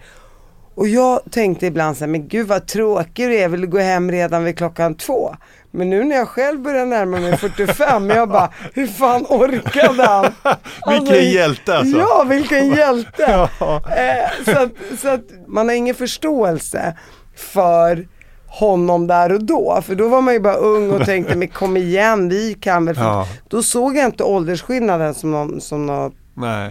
[0.76, 3.80] Och jag tänkte ibland så här, men gud vad tråkig du är, vill du gå
[3.80, 5.36] hem redan vid klockan två?
[5.72, 10.24] Men nu när jag själv börjar närma mig 45, jag bara, hur fan orkade han?
[10.88, 11.98] vilken alltså, hjälte alltså!
[11.98, 13.50] Ja, vilken hjälte!
[13.60, 13.82] ja.
[13.98, 16.98] eh, så, att, så att man har ingen förståelse
[17.36, 18.08] för
[18.56, 19.82] honom där och då.
[19.82, 22.96] För då var man ju bara ung och tänkte, men kom igen, vi kan väl.
[22.98, 23.28] Ja.
[23.48, 26.13] Då såg jag inte åldersskillnaden som någon, som någon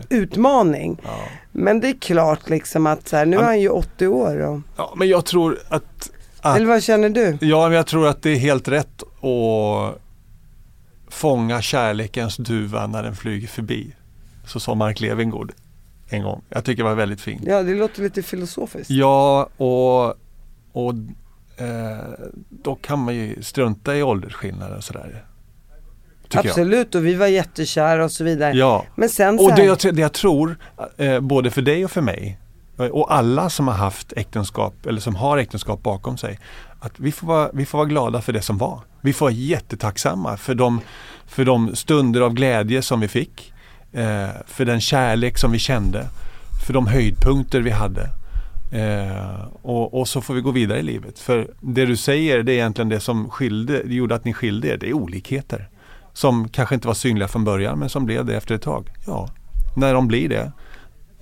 [0.08, 1.00] utmaning.
[1.04, 1.10] Ja.
[1.52, 4.38] Men det är klart liksom att så här, nu är han ju 80 år.
[4.38, 4.60] Och...
[4.76, 6.56] Ja, men jag tror att, att...
[6.56, 7.38] Eller vad känner du?
[7.40, 10.00] Ja, men jag tror att det är helt rätt att
[11.08, 13.94] fånga kärlekens duva när den flyger förbi.
[14.46, 15.52] Så sa Mark Levengood
[16.08, 16.42] en gång.
[16.48, 17.42] Jag tycker det var väldigt fint.
[17.46, 18.90] Ja, det låter lite filosofiskt.
[18.90, 20.14] Ja, och,
[20.72, 20.94] och
[22.48, 25.24] då kan man ju strunta i åldersskillnader och sådär.
[26.34, 28.52] Absolut, och vi var jättekära och så vidare.
[28.52, 30.56] Ja, Men sen så och det jag, det jag tror,
[30.96, 32.38] eh, både för dig och för mig,
[32.78, 36.38] eh, och alla som har haft äktenskap eller som har äktenskap bakom sig,
[36.80, 38.80] att vi får vara, vi får vara glada för det som var.
[39.00, 40.80] Vi får vara jättetacksamma för de,
[41.26, 43.52] för de stunder av glädje som vi fick,
[43.92, 46.06] eh, för den kärlek som vi kände,
[46.66, 48.08] för de höjdpunkter vi hade.
[48.74, 51.18] Eh, och, och, så får vi gå vidare i livet.
[51.18, 54.68] För det du säger, det är egentligen det som skilde, det gjorde att ni skilde
[54.68, 55.68] er, det är olikheter.
[56.12, 58.90] Som kanske inte var synliga från början men som blev det efter ett tag.
[59.06, 59.28] Ja,
[59.76, 60.52] när de blir det,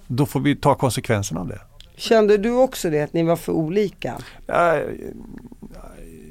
[0.06, 1.60] då får vi ta konsekvenserna av det.
[1.96, 4.14] Kände du också det, att ni var för olika?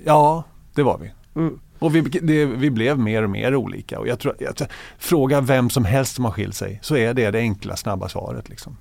[0.05, 1.11] Ja, det var vi.
[1.35, 1.59] Mm.
[1.79, 3.99] Och vi, det, vi blev mer och mer olika.
[3.99, 4.55] Och jag tror, jag,
[4.97, 8.49] fråga vem som helst som har skilt sig så är det det enkla snabba svaret.
[8.49, 8.77] Liksom.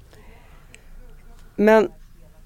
[1.56, 1.88] Men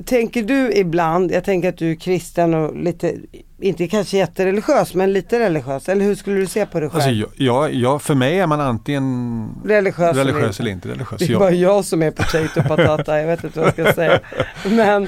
[0.04, 3.14] tänker du ibland, jag tänker att du är kristen och lite,
[3.60, 5.88] inte kanske jättereligiös men lite religiös.
[5.88, 7.02] Eller hur skulle du se på dig själv?
[7.02, 10.88] Alltså, jag, jag, jag, för mig är man antingen religiös, religiös eller inte?
[10.88, 11.18] religiös.
[11.18, 13.92] Det är Jag- bara jag som är potato patata, jag vet inte vad jag ska
[13.92, 14.20] säga.
[14.70, 15.02] Men,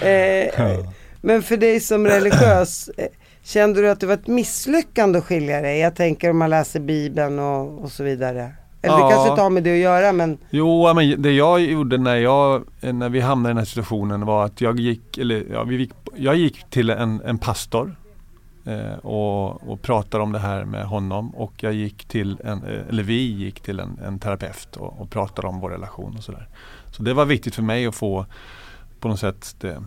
[0.00, 0.78] eh,
[1.20, 3.06] men för dig som religiös, eh,
[3.42, 5.78] kände du att det var ett misslyckande att skilja dig?
[5.78, 8.50] Jag tänker om man läser bibeln och, och så vidare.
[8.84, 9.04] Eller Ja.
[9.06, 12.16] det kanske inte har med det att göra men Jo, men det jag gjorde när,
[12.16, 15.76] jag, när vi hamnade i den här situationen var att jag gick, eller, ja, vi
[15.76, 17.96] gick, jag gick till en, en pastor
[18.66, 22.88] eh, och, och pratade om det här med honom och jag gick till en, eh,
[22.88, 26.48] eller vi gick till en, en terapeut och, och pratade om vår relation och sådär.
[26.90, 28.26] Så det var viktigt för mig att få
[29.00, 29.82] på något sätt det,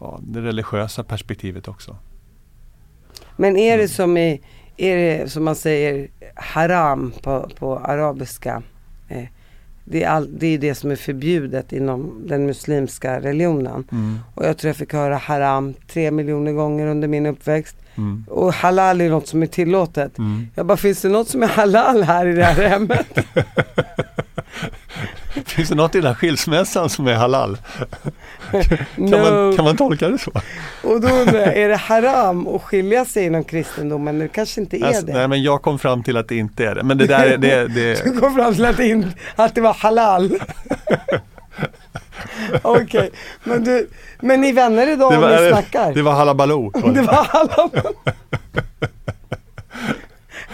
[0.00, 1.96] ja, det religiösa perspektivet också.
[3.36, 3.80] Men är Mm.
[3.80, 4.40] det som i,
[4.82, 8.62] är det som man säger haram på, på arabiska?
[9.08, 9.24] Eh,
[9.84, 13.84] det är, all, det är det som är förbjudet inom den muslimska religionen.
[13.92, 14.18] Mm.
[14.34, 17.76] Och jag tror jag fick höra haram tre miljoner gånger under min uppväxt.
[17.96, 18.24] Mm.
[18.28, 20.18] Och halal är något som är tillåtet.
[20.18, 20.48] Mm.
[20.54, 23.18] Jag bara, finns det något som är halal här i det här hemmet?
[25.46, 27.58] Finns det något i den här skilsmässan som är halal?
[28.50, 28.60] Kan,
[28.96, 29.18] no.
[29.18, 30.30] man, kan man tolka det så?
[30.82, 34.18] Och då undrar jag, är det haram att skilja sig inom kristendomen?
[34.18, 35.12] Det kanske inte är Alltså, det.
[35.12, 36.82] nej men jag kom fram till att det inte är det.
[36.82, 39.60] Men det där är, det, det, Du kom fram till att det, in, att det
[39.60, 40.30] var halal.
[42.62, 43.10] Okej,
[43.44, 43.88] men, du,
[44.20, 45.94] men ni vänner idag det, om ni snackar?
[45.94, 46.70] det var halabaloo.
[46.94, 47.70] Det var halal.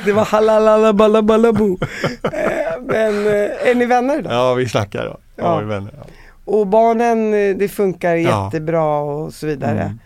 [0.05, 1.77] Det var halalalabalabalabu.
[2.23, 4.33] Eh, Men eh, är ni vänner idag?
[4.33, 5.17] Ja vi snackar då.
[5.37, 5.59] Ja, Ja.
[5.59, 5.95] vi vänner.
[5.99, 6.05] Ja.
[6.45, 9.81] Och barnen, eh, det funkar jättebra och så vidare.
[9.83, 9.99] Mm.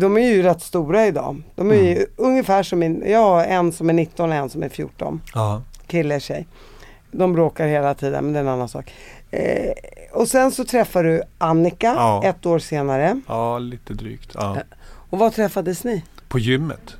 [0.00, 1.42] De är ju rätt stora idag.
[1.54, 4.62] De är ju ungefär som min, jag har en som är 19 och en som
[4.62, 5.20] är 14.
[5.34, 5.62] Ja.
[5.86, 6.46] Kille, tjej.
[7.10, 8.94] De bråkar hela tiden men det är en annan sak.
[9.30, 9.72] Eh,
[10.16, 12.22] och sen så träffar du Annika Ja.
[12.24, 13.20] ett år senare.
[13.28, 14.30] ja, lite drygt.
[14.34, 14.56] Ja.
[15.10, 16.04] Och var träffades ni?
[16.28, 16.96] På gymmet.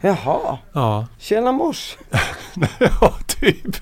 [0.00, 1.06] Jaha, Ja.
[1.18, 1.96] tjena mors.
[3.00, 3.76] ja, typ.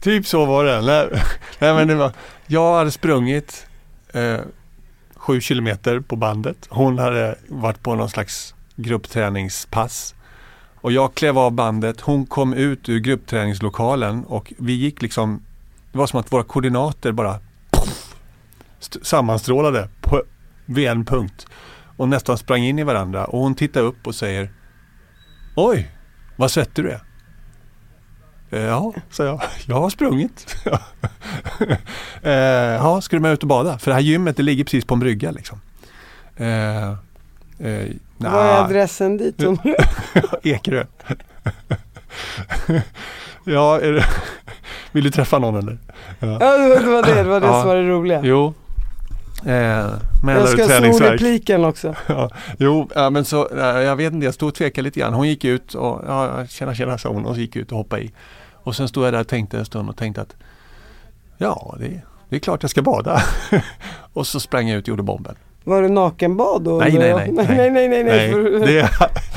[0.00, 0.80] Typ så var det.
[0.80, 1.22] Nej,
[1.58, 2.12] nej, men det var,
[2.46, 3.66] jag hade sprungit
[4.12, 4.40] eh,
[5.16, 6.56] sju kilometer på bandet.
[6.70, 10.14] Hon hade varit på någon slags gruppträningspass.
[10.80, 12.00] Och jag klev av bandet.
[12.00, 15.42] Hon kom ut ur gruppträningslokalen och vi gick liksom
[15.92, 17.38] Det var som att våra koordinater bara
[19.02, 20.22] sammanstrålade på,
[20.66, 21.46] vid en punkt.
[21.96, 23.24] Och nästan sprang in i varandra.
[23.24, 24.50] Och hon tittar upp och säger
[25.56, 25.90] Oj,
[26.36, 27.00] vad svettig du är.
[28.50, 29.42] Eh, Ja, sa jag.
[29.66, 30.56] Jag har sprungit.
[32.22, 33.78] eh, ja, ska du med ut och bada?
[33.78, 35.60] För det här gymmet det ligger precis på en brygga liksom.
[36.36, 39.42] Eh, eh, Vad är adressen dit?
[40.42, 40.84] Ekerö.
[43.44, 44.04] ja, är det,
[44.92, 45.78] vill du träffa någon eller?
[46.18, 46.26] Ja.
[46.40, 47.60] ja, det var det, det var det Ja.
[47.60, 48.20] som var det roliga.
[48.24, 48.54] Jo.
[49.46, 49.90] Eh,
[50.26, 51.94] jag ska sno repliken också.
[52.06, 55.14] Ja, jo, ja, men så, jag vet inte, jag stod och tvekade lite grann.
[55.14, 58.02] Hon gick ut och, ja, tjena tjena sa hon och så gick ut och hoppade
[58.02, 58.10] i.
[58.52, 60.36] Och sen stod jag där och tänkte en stund och tänkte att
[61.38, 63.22] ja, det, det är klart jag ska bada.
[64.12, 65.34] och så sprang jag ut och gjorde bomben.
[65.64, 66.78] Var det nakenbad då?
[66.78, 67.18] Nej, nej, jag?
[67.34, 68.88] nej, nej, nej, nej, nej, för, det,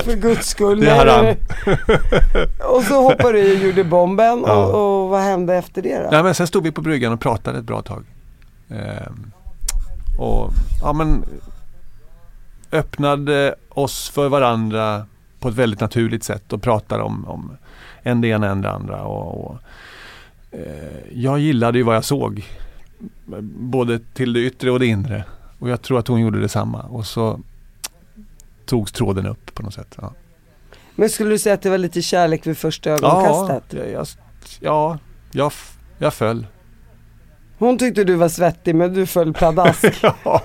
[0.04, 0.80] för guds skull.
[0.80, 1.26] det är Nej, nej, haram.
[1.26, 2.48] nej.
[2.76, 4.65] Och så hoppade du i och gjorde bomben Ja.
[4.65, 6.10] och, och vad hände efter det då?
[6.12, 8.04] Ja, men sen stod vi på bryggan och pratade ett bra tag.
[8.69, 9.31] Ehm,
[10.18, 10.52] och
[10.82, 11.26] ja men
[12.72, 15.06] öppnade oss för varandra
[15.40, 17.58] på ett väldigt naturligt sätt och pratade om, om
[18.04, 19.04] en det ena än det andra.
[19.04, 19.58] Och, och,
[20.52, 22.46] eh, jag gillade ju vad jag såg.
[23.50, 25.24] Både till det yttre och det inre.
[25.60, 26.82] Och jag tror att hon gjorde detsamma.
[26.82, 27.40] Och så
[28.65, 29.96] togs tråden upp på något sätt.
[30.02, 30.13] Ja,
[30.96, 33.74] Men skulle du säga att det var lite kärlek vid första ja, ögonkastet?
[33.74, 34.08] jag, jag,
[34.60, 34.98] ja
[35.32, 35.52] jag,
[35.98, 36.46] jag föll.
[37.58, 39.85] Hon tyckte du var svettig men du föll pladask.
[40.23, 40.43] ja.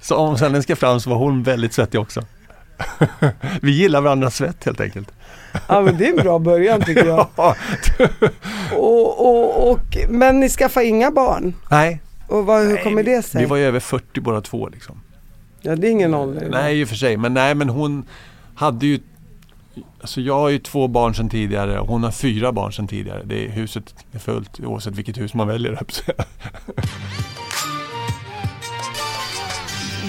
[0.00, 2.22] Så om sändningen ska fram så var hon väldigt svettig också.
[3.62, 5.12] Vi gillar varandras svett helt enkelt.
[5.68, 7.28] Ja men det är en bra början tycker jag.
[8.76, 11.54] och, och, och, men ni skaffar inga barn?
[11.70, 12.02] Nej.
[12.28, 13.40] Och vad, hur kommer det sig?
[13.40, 15.00] Vi var ju över 40 båda två liksom.
[15.62, 16.48] Ja det är ingen ålder.
[16.50, 18.04] Nej i och för sig men nej men hon
[18.54, 19.00] hade ju
[20.00, 23.22] Alltså jag har ju två barn sedan tidigare och hon har fyra barn sedan tidigare.
[23.24, 25.78] Det är, huset är fullt oavsett vilket hus man väljer.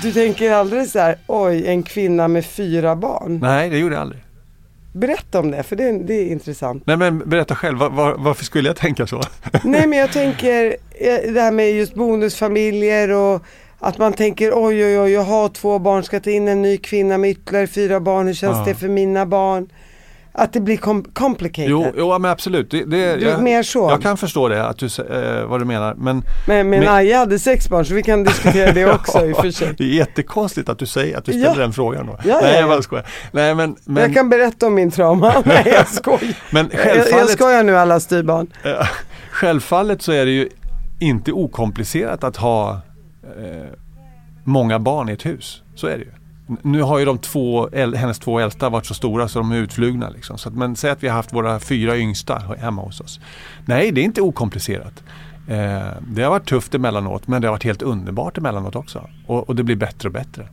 [0.02, 3.40] Du tänker aldrig så här, oj en kvinna med fyra barn?
[3.42, 4.22] Nej det gjorde jag aldrig.
[4.94, 6.84] Berätta om det, för det, det är intressant.
[6.86, 9.22] Nej men berätta själv, var, var, varför skulle jag tänka så?
[9.64, 13.44] Nej men jag tänker eh, det här med just bonusfamiljer och
[13.80, 16.78] att man tänker oj oj oj jag har två barn, ska ta in en ny
[16.78, 18.64] kvinna med ytterligare fyra barn, hur känns ja.
[18.66, 19.70] det för mina barn?
[20.40, 21.70] Att det blir com complicated.
[21.70, 22.72] Jo, jo men absolut.
[22.72, 23.90] Det, det, du, jag, mer så.
[23.90, 25.94] jag kan förstå det, att du, eh, vad du menar.
[25.94, 29.34] Men, men, men, men Aja hade sex barn så vi kan diskutera det också i
[29.34, 29.76] och för sig.
[29.78, 31.56] Det är jättekonstigt att du säger att du ställer ja.
[31.56, 32.18] den frågan då.
[32.26, 33.06] Ja, Nej ja, jag bara skojar.
[33.32, 34.04] Nej, men, men...
[34.04, 35.34] Jag kan berätta om min trauma.
[35.46, 36.36] Nej jag skojar.
[36.52, 37.12] men självfallet...
[37.12, 38.48] jag, jag skojar nu alla styrbarn.
[39.32, 40.50] självfallet så är det ju
[41.00, 42.82] inte okomplicerat att ha
[43.46, 43.72] eh,
[44.44, 45.62] många barn i ett hus.
[45.76, 46.12] Så är det ju.
[46.62, 50.10] Nu har ju de två, hennes två äldsta varit så stora så de är utflugna.
[50.10, 50.38] Liksom.
[50.38, 53.20] Så att, men säg att vi har haft våra fyra yngsta hemma hos oss.
[53.66, 55.04] Nej, det är inte okomplicerat.
[55.48, 59.10] Eh, det har varit tufft emellanåt men det har varit helt underbart emellanåt också.
[59.28, 60.48] Och, och det blir bättre och bättre.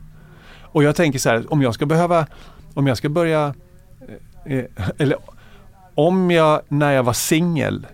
[0.61, 2.27] Och jag tänker så här, om jag ska behöva,
[2.73, 3.53] om jag ska börja,
[4.45, 4.65] eh, eh
[4.97, 5.17] eller
[5.95, 7.87] om jag när jag var singel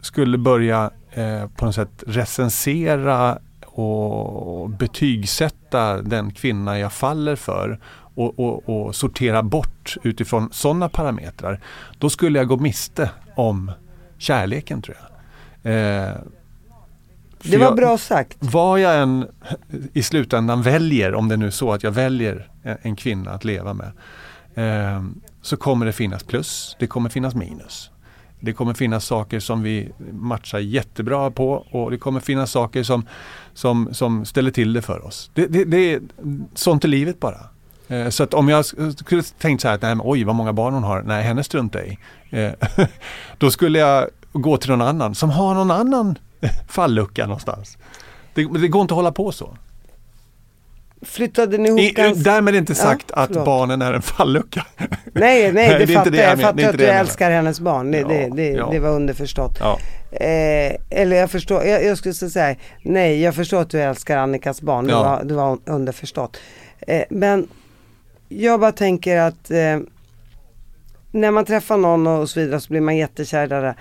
[0.00, 3.38] skulle börja eh, på något sätt recensera
[3.78, 7.80] och betygsätta den kvinna jag faller för
[8.14, 11.60] och, och, och sortera bort utifrån sådana parametrar.
[11.98, 13.72] Då skulle jag gå miste om
[14.18, 15.72] kärleken tror jag.
[15.72, 16.14] Eh,
[17.42, 18.36] det var jag, bra sagt.
[18.40, 19.26] Vad jag än
[19.92, 23.74] i slutändan väljer, om det nu är så att jag väljer en kvinna att leva
[23.74, 23.92] med,
[24.54, 25.04] eh,
[25.42, 27.90] så kommer det finnas plus, det kommer finnas minus.
[28.40, 33.06] Det kommer finnas saker som vi matchar jättebra på och det kommer finnas saker som,
[33.54, 35.30] som, som ställer till det för oss.
[35.34, 36.00] Det, det, det är
[36.54, 37.40] sånt är livet bara.
[37.88, 38.64] Eh, så att om jag
[38.96, 41.44] skulle tänkt så här att nej, men, oj vad många barn hon har, nej henne
[41.44, 41.98] struntar i.
[42.30, 42.52] Eh,
[43.38, 46.18] då skulle jag gå till någon annan som har någon annan
[46.68, 47.78] fallucka någonstans.
[48.34, 49.56] Det, det går inte att hålla på så.
[51.02, 52.30] Flyttade ni ihop I, ganska...
[52.30, 54.66] Därmed inte sagt ja, att barnen är en fallucka.
[55.12, 56.30] Nej, nej det, det fattar jag.
[56.30, 57.90] Jag fattar att du älskar hennes barn.
[57.90, 58.68] Det, ja, det, det, ja.
[58.72, 59.60] det var underförstått.
[59.60, 64.62] Eh, eller jag förstår, jag, jag, skulle säga, nej jag förstår att du älskar Annikas
[64.62, 64.86] barn.
[64.86, 66.36] Det, var, det var underförstått.
[66.80, 67.48] Eh, men
[68.28, 69.78] jag bara tänker att eh,
[71.20, 73.74] när man träffar någon och så vidare så blir man jättekär där.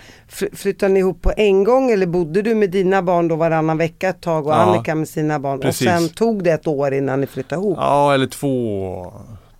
[0.53, 4.09] Flyttade ni ihop på en gång eller bodde du med dina barn då varannan vecka
[4.09, 5.87] ett tag och ja, Annika med sina barn precis.
[5.87, 7.77] och sen tog det ett år innan ni flyttade ihop?
[7.81, 9.13] Ja eller två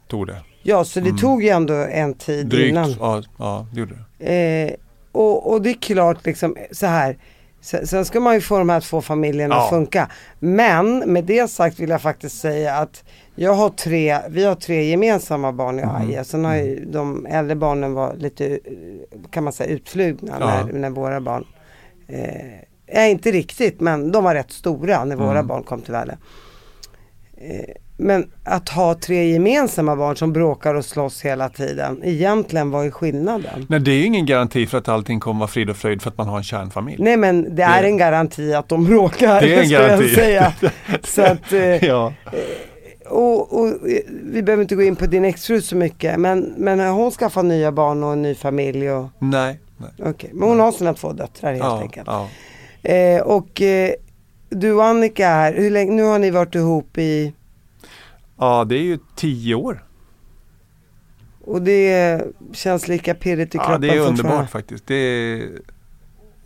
[0.07, 0.37] tog det.
[0.63, 1.17] Ja så det mm.
[1.17, 2.95] tog ju ändå en tid Drygt, innan.
[2.99, 4.67] Ja, ja det gjorde det.
[4.67, 4.73] Eh,
[5.11, 7.17] och, och det är klart liksom så här
[7.61, 9.63] Sen ska man ju få de här två familjerna ja.
[9.63, 10.09] att funka.
[10.39, 13.03] Men med det sagt vill jag faktiskt säga att
[13.39, 16.23] jag har tre, vi har tre gemensamma barn jag och mm.
[16.23, 16.91] Sen har ju mm.
[16.91, 18.59] de äldre barnen var lite,
[19.31, 20.65] kan man säga, utflugna ja.
[20.65, 21.45] när, när våra barn
[22.87, 25.47] eh, inte riktigt men de var rätt stora när våra mm.
[25.47, 26.17] barn kom till världen.
[27.37, 32.85] Eh, men att ha tre gemensamma barn som bråkar och slåss hela tiden, egentligen vad
[32.85, 33.65] är skillnaden?
[33.69, 36.09] Nej det är ju ingen garanti för att allting kommer vara frid och fröjd för
[36.09, 37.03] att man har en kärnfamilj.
[37.03, 39.41] Nej men det, det är en garanti att de bråkar.
[39.41, 40.15] Det är en garanti.
[40.15, 40.53] Säga.
[41.03, 42.13] Så att, eh, ja.
[43.09, 43.77] Och, och,
[44.23, 47.45] vi behöver inte gå in på din exfru så mycket men, men har hon skaffat
[47.45, 48.91] nya barn och en ny familj?
[48.91, 49.07] Och...
[49.19, 49.59] Nej.
[49.77, 50.09] nej.
[50.09, 50.29] Okay.
[50.33, 52.07] Men hon har sina två döttrar helt ja, enkelt.
[52.07, 52.29] Ja.
[52.91, 53.91] Eh, och eh,
[54.49, 57.33] du och Annika här, hur länge, nu har ni varit ihop i
[58.37, 59.83] Ja, det är ju tio år.
[61.45, 62.21] Och det
[62.53, 64.87] känns lika pirrigt i kroppen Ja, det är underbart faktiskt.
[64.87, 65.49] Det är,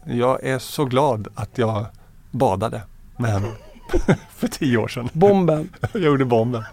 [0.06, 1.86] jag är så glad att jag
[2.32, 2.82] badade
[3.18, 3.48] med henne
[4.38, 5.10] för tio år sedan.
[5.14, 5.70] Bomben.
[5.94, 6.64] jag gjorde bomben.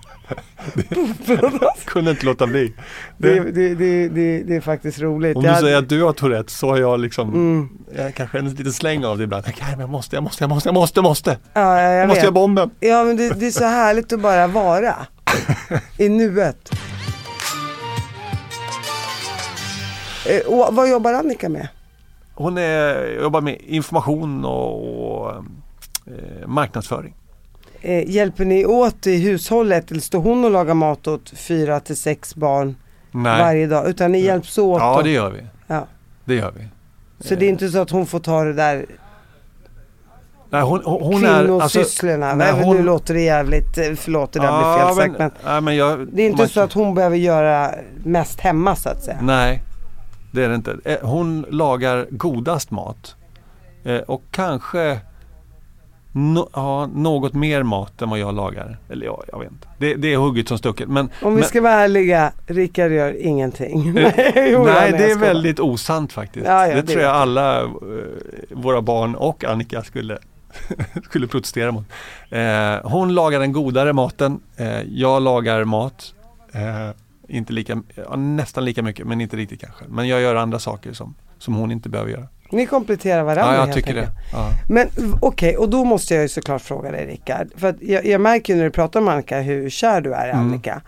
[0.75, 1.45] Det,
[1.85, 2.75] kunde inte låta bli.
[3.17, 5.37] Det, det, det, det, det är faktiskt roligt.
[5.37, 7.69] Om du säger att du har Tourette så har jag liksom, mm.
[7.97, 9.45] jag kanske en liten släng av det ibland.
[9.79, 11.39] Jag måste, jag måste, jag måste, jag måste, jag måste.
[11.53, 12.71] Ja, jag, jag måste göra bomben.
[12.81, 14.97] Ja, men det, det är så härligt att bara vara
[15.99, 16.71] i nuet.
[20.27, 21.69] Eh, och vad jobbar Annika med?
[22.35, 25.45] Hon är, jobbar med information och, och
[26.47, 27.15] marknadsföring.
[27.81, 31.97] Eh, hjälper ni åt i hushållet eller står hon och lagar mat åt fyra till
[31.97, 32.77] sex barn
[33.11, 33.43] Nej.
[33.43, 33.89] varje dag?
[33.89, 34.81] Utan ni hjälps åt?
[34.81, 35.47] Ja det gör vi.
[35.67, 35.87] Ja.
[36.25, 36.69] Det gör vi.
[37.29, 38.87] Så det är inte så att hon får ta det där
[40.51, 42.31] Nej, hon, hon kvinnosysslorna.
[42.31, 42.77] Alltså, nej, hon...
[42.77, 45.19] Nu låter det jävligt, eh, förlåt det där ja, blev fel sagt.
[45.19, 46.49] Men, ja, men jag, det är inte man...
[46.49, 49.19] så att hon behöver göra mest hemma så att säga.
[49.23, 49.63] Nej,
[50.33, 50.77] det är det inte.
[50.85, 53.17] Eh, hon lagar godast mat.
[53.85, 55.01] Eh, och kanske
[56.19, 58.79] no, ja, något mer mat än vad jag lagar.
[58.89, 59.69] Eller ja, jag vet inte.
[59.79, 60.89] Det, det är hugget som stucket.
[60.89, 63.93] Men, Om vi men, ska vara ärliga, Rickard gör ingenting.
[63.95, 66.47] nej, jo, nej det är väldigt osant faktiskt.
[66.47, 67.71] Ja, ja, det, det tror jag alla uh,
[68.51, 70.19] våra barn och Annika skulle
[71.05, 71.87] skulle protestera mot.
[72.31, 74.41] Eh, hon lagar den godare maten.
[74.57, 76.15] Eh, jag lagar mat.
[76.53, 76.91] Eh,
[77.29, 77.83] inte lika,
[78.17, 79.85] nästan lika mycket men inte riktigt kanske.
[79.89, 82.29] Men jag gör andra saker som, som hon inte behöver göra.
[82.51, 84.07] Ni kompletterar varandra Ja, jag tycker enkelt.
[84.07, 84.37] det.
[84.37, 84.51] Ja.
[84.69, 84.89] Men
[85.21, 87.49] okej, okay, och då måste jag ju såklart fråga dig Rickard.
[87.57, 90.27] För att jag, jag märker ju när du pratar om Annika hur kär du är
[90.27, 90.47] i mm.
[90.47, 90.73] Annika.
[90.73, 90.83] Mm.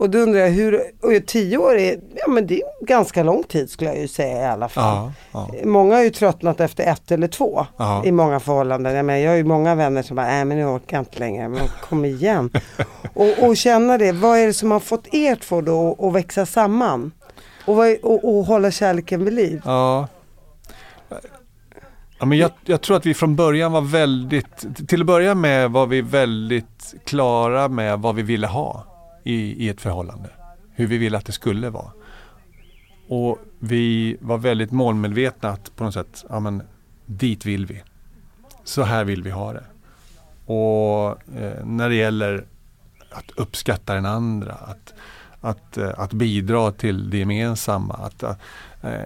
[0.00, 3.42] Och då undrar jag hur, och tio år är, ja men det är ganska lång
[3.42, 5.12] tid skulle jag ju säga i alla fall.
[5.32, 5.64] Ja, ja.
[5.64, 8.02] Många har ju tröttnat efter ett eller två ja.
[8.04, 8.94] i många förhållanden.
[8.94, 11.18] Jag, menar, jag har ju många vänner som bara, nej men nu orkar jag inte
[11.18, 12.50] längre, men kom igen.
[13.14, 16.46] och, och känna det, vad är det som har fått er två då att växa
[16.46, 17.12] samman?
[17.64, 19.62] Och, och, och hålla kärleken vid liv?
[19.64, 20.08] Ja.
[22.20, 25.70] Ja, men jag, jag, tror att vi från början var väldigt, till att börja med
[25.70, 28.84] var vi väldigt klara med vad vi ville ha
[29.24, 30.30] i, i ett förhållande.
[30.74, 31.92] Hur vi ville att det skulle vara.
[33.08, 36.62] Och vi var väldigt målmedvetna att på något sätt, ja men
[37.06, 37.82] dit vill vi.
[38.64, 39.64] Så här vill vi ha det.
[40.52, 42.44] Och eh, när det gäller
[43.10, 44.94] att uppskatta den andra, att,
[45.40, 48.34] att, eh, att bidra till det gemensamma, att, eh,
[48.82, 49.00] eh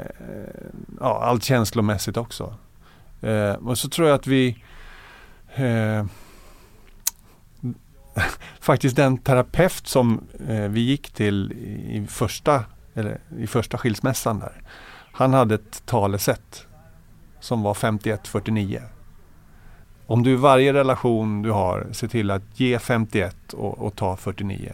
[1.01, 2.55] ja, allt känslomässigt också.
[3.25, 4.57] Eh, och så tror jag att vi
[5.55, 6.05] eh,
[8.61, 11.53] faktiskt den terapeut som eh, vi gick till
[11.89, 12.64] i första,
[12.95, 14.62] eller, i första skilsmässan där.
[15.12, 16.66] Han hade ett talesätt
[17.41, 18.83] som var 51-49.
[20.07, 24.16] Om du i varje relation du har ser till att ge 51 och, och ta
[24.16, 24.72] 49.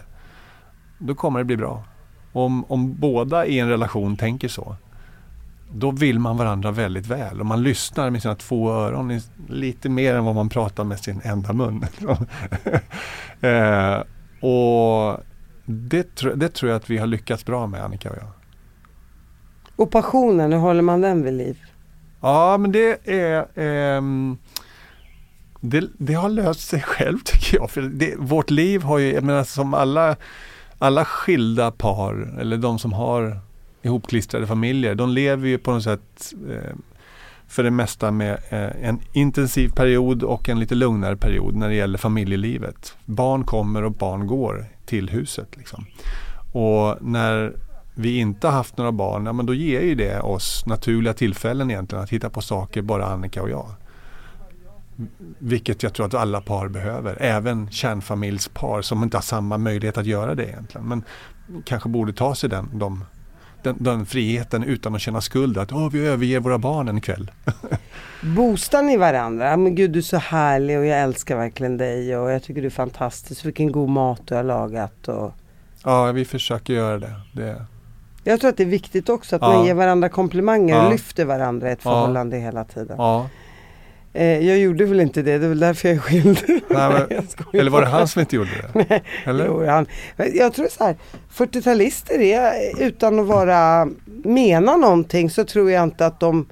[0.98, 1.84] Då kommer det bli bra.
[2.32, 4.76] Om, om båda i en relation tänker så
[5.72, 10.14] då vill man varandra väldigt väl och man lyssnar med sina två öron lite mer
[10.14, 11.84] än vad man pratar med sin enda mun.
[13.40, 13.98] eh,
[14.50, 15.20] och
[15.64, 18.28] det, det, tror jag att vi har lyckats bra med Annika och jag.
[19.76, 21.58] Och passionen, hur håller man den vid liv?
[22.20, 24.02] Ja men det är eh,
[25.60, 27.70] det, det, har löst sig själv tycker jag.
[27.70, 30.16] För det, vårt liv har ju, jag menar som alla,
[30.78, 33.40] alla skilda par eller de som har
[33.82, 34.94] ihopklistrade familjer.
[34.94, 36.76] De lever ju på något sätt eh,
[37.48, 41.74] för det mesta med eh, en intensiv period och en lite lugnare period när det
[41.74, 42.96] gäller familjelivet.
[43.04, 45.56] Barn kommer och barn går till huset.
[45.56, 45.84] Liksom.
[46.52, 47.52] Och när
[47.94, 51.70] vi inte har haft några barn, ja, men då ger ju det oss naturliga tillfällen
[51.70, 53.70] egentligen att hitta på saker, bara Annika och jag.
[55.38, 60.06] Vilket jag tror att alla par behöver, även kärnfamiljspar som inte har samma möjlighet att
[60.06, 60.88] göra det egentligen.
[60.88, 61.04] Men
[61.64, 63.04] kanske borde ta sig den, de
[63.62, 67.30] den, den friheten utan att känna skuld att oh, vi överger våra barn en kväll.
[68.36, 69.56] Boostar ni varandra?
[69.56, 72.66] Men gud du är så härlig och jag älskar verkligen dig och jag tycker du
[72.66, 73.44] är fantastisk.
[73.44, 75.08] Vilken god mat du har lagat.
[75.08, 75.32] Och...
[75.84, 77.14] Ja, vi försöker göra det.
[77.32, 77.64] det...
[78.24, 79.48] Jag tror att det är viktigt också att ja.
[79.52, 80.84] man ger varandra komplimanger ja.
[80.84, 82.42] och lyfter varandra i ett förhållande ja.
[82.42, 82.96] hela tiden.
[84.12, 86.38] Eh, jag gjorde väl inte det, det är väl därför jag är skild.
[87.52, 88.84] eller var det han som inte gjorde det?
[88.88, 89.46] Nej, eller?
[89.46, 89.86] Jo, han,
[90.34, 90.96] jag tror så här,
[91.34, 93.88] 40-talister är utan att vara,
[94.24, 96.46] mena någonting så tror jag inte att de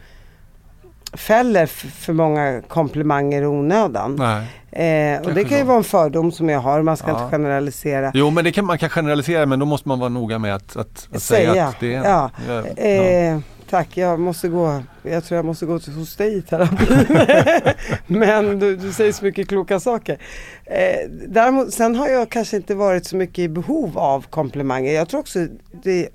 [1.12, 4.16] fäller för många komplimanger i onödan.
[4.16, 4.46] Nej.
[4.72, 7.24] Eh, och det kan ju vara en fördom som jag har, man ska ja.
[7.24, 8.12] inte generalisera.
[8.14, 10.76] Jo men det kan, man kan generalisera men då måste man vara noga med att,
[10.76, 11.52] att, att säga.
[11.52, 11.66] säga.
[11.66, 12.04] att det är...
[12.04, 12.30] Ja.
[12.48, 12.82] ja.
[12.82, 13.38] Eh,
[13.70, 14.82] Tack, jag måste gå.
[15.02, 17.06] Jag tror jag måste gå till, hos dig i terapi.
[18.06, 20.18] Men du, du, säger så mycket kloka saker.
[20.64, 24.92] Eh, däremot, sen har jag kanske inte varit så mycket i behov av komplimanger.
[24.92, 25.46] Jag tror också
[25.82, 26.08] det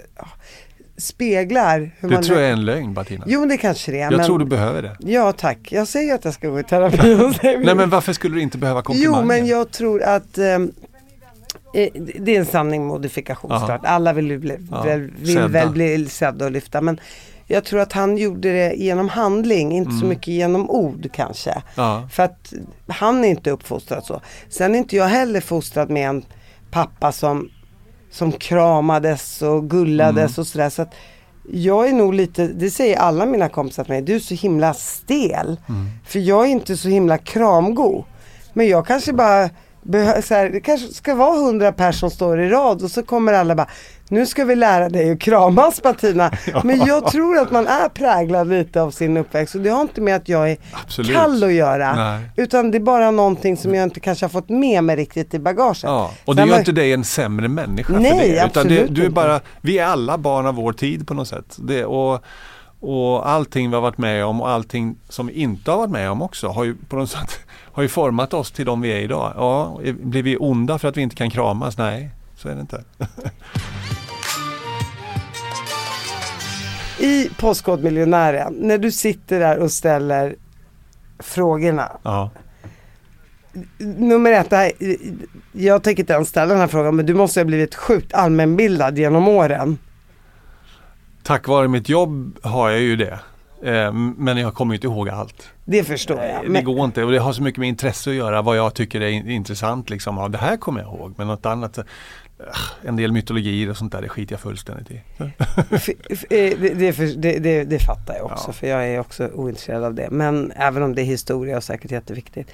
[0.98, 2.22] speglar hur det man...
[2.22, 3.26] Det tror jag är en lögn Bettina.
[3.28, 4.02] Jo det kanske det är.
[4.02, 4.26] Jag men...
[4.26, 4.98] tror du behöver det.
[5.00, 5.72] Ja tack.
[5.72, 7.32] Jag säger att jag ska gå i terapi.
[7.64, 9.20] Nej men varför skulle du inte behöva komplimanger?
[9.22, 11.90] Jo men jag tror att eh, eh
[12.20, 13.82] det är en sanning modifikation såklart.
[13.84, 14.86] Alla vill, bli, ja,
[15.22, 16.82] vill väl bli sedda och lyfta.
[16.82, 17.00] Men
[17.48, 20.00] jag tror att han gjorde det genom handling, inte mm.
[20.00, 21.62] så mycket genom ord kanske.
[21.76, 22.08] Ja.
[22.12, 22.54] För att
[22.88, 24.22] han är inte uppfostrad så.
[24.50, 26.26] Sen är inte jag heller fostrad med en
[26.72, 27.50] pappa som,
[28.12, 30.42] som kramades och gullades mm.
[30.42, 30.70] och sådär.
[30.70, 30.94] Så att
[31.52, 34.74] jag är nog lite, det säger alla mina kompisar till mig, du är så himla
[34.74, 35.60] stel.
[35.70, 35.90] Mm.
[36.06, 38.06] För jag är inte så himla kramgo.
[38.54, 39.50] Men jag kanske bara
[40.22, 43.34] så här, det kanske ska vara hundra personer som står i rad och så kommer
[43.34, 43.68] alla bara
[44.14, 46.32] nu ska vi lära dig att kramas Martina.
[46.54, 46.62] Ja.
[46.64, 50.02] Men jag tror att man är präglad lite av sin uppväxt och det har inte
[50.02, 51.16] med att jag är Absolut.
[51.16, 51.96] kall att göra.
[51.96, 52.30] Nej.
[52.36, 55.40] Utan det är bara någonting som jag inte kanske har fått med mig riktigt i
[55.40, 55.84] bagaget.
[55.84, 56.12] Ja.
[56.26, 58.46] Och det gör inte dig en sämre människa Nej, för det.
[58.46, 61.58] Utan det, du är bara, vi är alla barn av vår tid på något sätt.
[61.58, 62.24] Det, och,
[62.80, 66.12] och allting vi har varit med om och allting som vi inte har varit med
[66.12, 67.40] om också har ju på något sätt
[67.74, 69.34] har ju format oss till de vi är idag.
[69.36, 71.78] Ja, blir vi onda för att vi inte kan kramas?
[71.78, 72.84] Nej, så är det inte.
[77.04, 80.36] I Postkodmiljonären, när du sitter där och ställer
[81.20, 81.92] frågorna.
[82.04, 82.30] Ja.
[83.78, 84.72] Nummer ett, här,
[85.52, 88.98] jag tänker inte ens ställa den här frågan men du måste ha blivit sjukt allmänbildad
[88.98, 89.78] genom åren.
[91.24, 93.20] Tack vare mitt jobb har jag ju det.
[93.64, 95.50] Eh, men jag kommer inte ihåg allt.
[95.66, 96.54] Det förstår jag.
[96.54, 99.02] Det går inte och det har så mycket med intresse att göra vad jag tycker
[99.02, 99.90] är intressant.
[99.90, 100.18] Liksom.
[100.18, 101.84] Ja, det här kommer jag ihåg men något annat eh,
[102.82, 105.02] en del mytologier och sånt där, det skiter jag fullständigt i.
[106.30, 108.54] Eh, det, det, det, det, fattar jag också ja.
[108.54, 110.08] för jag är också ointresserad av det.
[110.12, 112.52] Men även om det är historia och säkert jätteviktigt.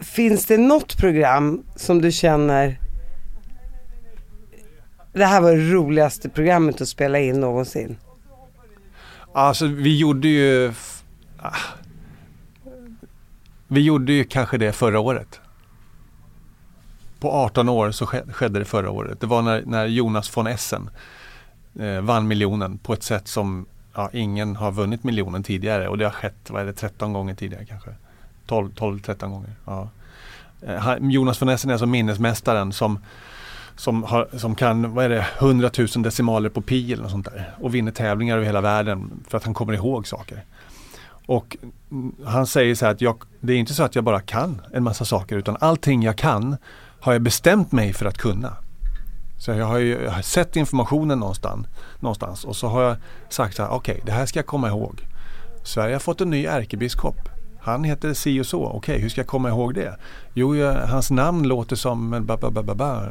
[0.00, 2.78] Finns det något program som du känner
[5.12, 7.96] det här var det roligaste programmet att spela in någonsin?
[9.34, 10.72] Alltså vi gjorde ju
[11.38, 11.56] ah,
[13.68, 15.40] Vi gjorde ju kanske det förra året.
[17.20, 19.20] På 18 år så skedde det förra året.
[19.20, 20.90] Det var när, när Jonas von Essen
[21.80, 26.04] eh, vann miljonen på ett sätt som ja, ingen har vunnit miljonen tidigare och det
[26.04, 27.90] har skett, vad är det, 13 gånger tidigare kanske.
[28.46, 29.50] 12-13 gånger.
[29.64, 29.88] Ja.
[30.62, 32.98] Eh, Jonas von Essen är alltså minnesmästaren som
[33.78, 37.24] som, har, som kan, vad är det, 100 000 decimaler på pi eller något sånt
[37.24, 37.54] där.
[37.60, 40.44] Och vinner tävlingar över hela världen för att han kommer ihåg saker.
[41.26, 41.56] Och
[42.24, 44.82] han säger så här att jag, det är inte så att jag bara kan en
[44.82, 46.56] massa saker utan allting jag kan
[47.08, 48.56] har jag bestämt mig för att kunna.
[49.38, 51.66] Så jag har, ju, jag har sett informationen någonstans,
[52.00, 52.96] någonstans och så har jag
[53.28, 55.06] sagt så här, okej okay, det här ska jag komma ihåg.
[55.62, 57.28] Sverige har fått en ny ärkebiskop.
[57.60, 58.64] Han heter si och så.
[58.64, 59.96] Okej, okay, hur ska jag komma ihåg det?
[60.34, 63.02] Jo, jag, hans namn låter som ba, ba, ba, ba,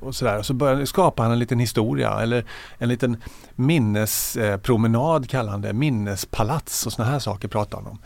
[0.00, 0.38] och sådär.
[0.38, 2.44] Och så börjar, skapar han en liten historia eller
[2.78, 3.16] en liten
[3.54, 5.72] minnespromenad eh, kallar han det.
[5.72, 7.98] Minnespalats och sådana här saker pratar han om.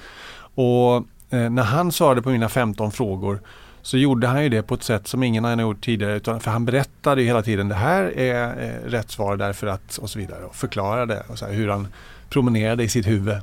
[0.54, 0.96] Och
[1.38, 3.40] eh, när han svarade på mina 15 frågor
[3.84, 6.16] så gjorde han ju det på ett sätt som ingen annan gjort tidigare.
[6.16, 10.10] Utan, för han berättade hela tiden det här är eh, rätt svar därför att och
[10.10, 10.44] så vidare.
[10.44, 11.88] Och förklarade och så här, hur han
[12.28, 13.36] promenerade i sitt huvud.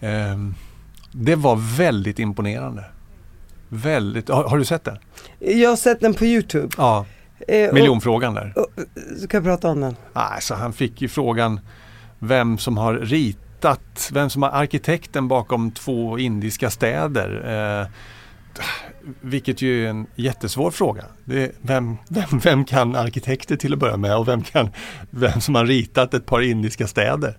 [0.00, 0.54] Um,
[1.12, 2.84] det var väldigt imponerande.
[3.68, 4.28] Väldigt.
[4.28, 4.98] Har, har, du sett den?
[5.38, 6.68] Jag har sett den på Youtube.
[6.76, 7.06] Ja.
[7.48, 8.52] Eh, Miljonfrågan där.
[8.56, 8.66] Och,
[9.18, 9.96] ska jag prata om den?
[10.12, 11.60] Alltså, han fick ju frågan
[12.18, 17.42] vem som har ritat, vem som har arkitekten bakom två indiska städer.
[17.80, 17.88] Eh,
[19.20, 21.04] vilket ju är en jättesvår fråga.
[21.24, 24.70] Vem, vem, vem, kan arkitekter till att börja med och vem, kan,
[25.10, 27.36] vem som har ritat ett par indiska städer?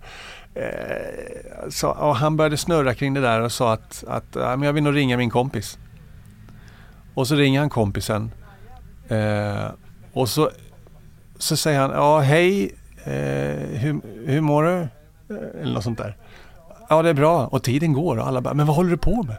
[0.53, 4.84] Eh, så, och han började snurra kring det där och sa att, att jag vill
[4.84, 5.78] nog ringa min kompis.
[7.13, 8.32] Och så ringer han kompisen.
[9.07, 9.65] Eh,
[10.13, 10.49] och så,
[11.38, 14.80] så säger han, ja hej, eh, hur, hur mår du?
[15.36, 16.17] Eh, eller något sånt där.
[16.89, 19.24] Ja det är bra och tiden går och alla bara, men vad håller du på
[19.24, 19.38] med?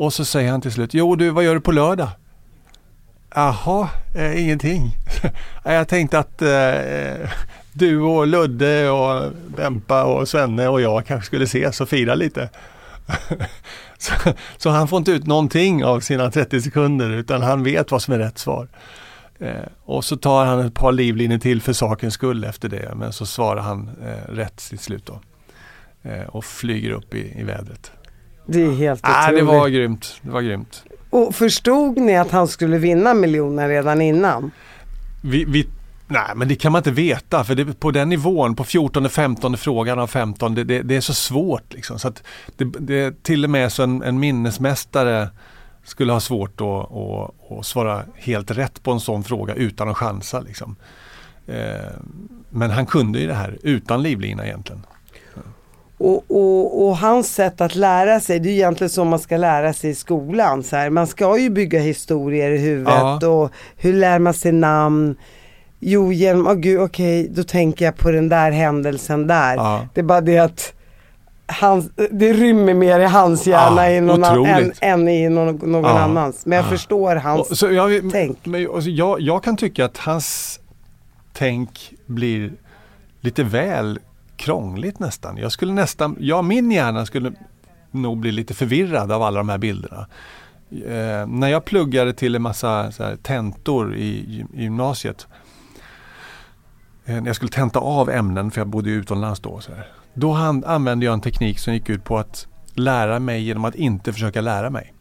[0.00, 2.08] Och så säger han till slut, jo du vad gör du på lördag?
[3.34, 4.96] Jaha, eh, ingenting.
[5.64, 7.30] jag tänkte att eh,
[7.72, 12.50] du och Ludde och Bempa och Svenne och jag kanske skulle ses och fira lite.
[13.98, 14.12] så,
[14.56, 18.14] så, han får inte ut någonting av sina 30 sekunder utan han vet vad som
[18.14, 18.68] är rätt svar.
[19.38, 23.12] Eh, och så tar han ett par livlinjer till för sakens skull efter det men
[23.12, 25.20] så svarar han eh, rätt till slut då.
[26.10, 27.92] Eh, och flyger upp i, i vädret.
[28.52, 29.28] Det är helt otroligt.
[29.28, 30.20] Ah, det var grymt.
[30.22, 30.84] Det var grymt.
[31.10, 34.50] Och förstod ni att han skulle vinna miljoner redan innan?
[35.22, 35.66] Vi, vi
[36.12, 39.56] Nej men det kan man inte veta för det, på den nivån, på 14 15
[39.56, 41.72] frågan av 15, det, det, det är så svårt.
[41.72, 42.12] Liksom, så
[42.56, 45.28] det till och med så en, en minnesmästare
[45.84, 49.96] skulle ha svårt att, att, att, svara helt rätt på en sån fråga utan att
[49.96, 50.40] chansa.
[50.40, 50.76] Liksom.
[51.46, 51.90] Eh,
[52.50, 54.82] men han kunde ju det här utan livlina egentligen.
[56.00, 59.72] Och, och, och, hans sätt att lära sig, det är egentligen så man ska lära
[59.72, 60.62] sig i skolan.
[60.62, 60.90] Så här.
[60.90, 63.28] Man ska ju bygga historier i huvudet ja.
[63.28, 65.16] och hur lär man sig namn?
[65.78, 69.56] Jo, genom, oh, gud okej, okay, då tänker jag på den där händelsen där.
[69.56, 69.86] Ja.
[69.94, 70.72] Det är bara det att
[71.46, 75.84] hans, det rymmer mer i hans hjärna ja, någon an, än, än, i någon, någon
[75.84, 75.98] ja.
[75.98, 76.46] annans.
[76.46, 78.46] Men jag förstår hans så jag, tänk.
[78.46, 80.60] Men, jag, jag kan tycka att hans
[81.32, 82.52] tänk blir
[83.20, 83.98] lite väl
[84.40, 85.36] krångligt nästan.
[85.36, 87.32] Jag skulle nästan, ja min hjärna skulle
[87.90, 90.06] nog bli lite förvirrad av alla de här bilderna.
[90.70, 95.26] eh, när jag pluggade till en massa så här, tentor i, i gymnasiet.
[97.04, 99.60] Eh, när jag skulle tenta av ämnen för jag bodde utomlands då.
[99.60, 103.42] Så här, då han, använde jag en teknik som gick ut på att lära mig
[103.42, 104.94] genom att inte försöka lära mig.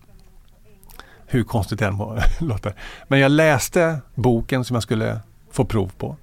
[1.28, 1.98] Hur konstigt det än
[2.40, 2.76] låter.
[3.08, 5.20] Men jag läste boken som jag skulle
[5.52, 6.16] få prov på.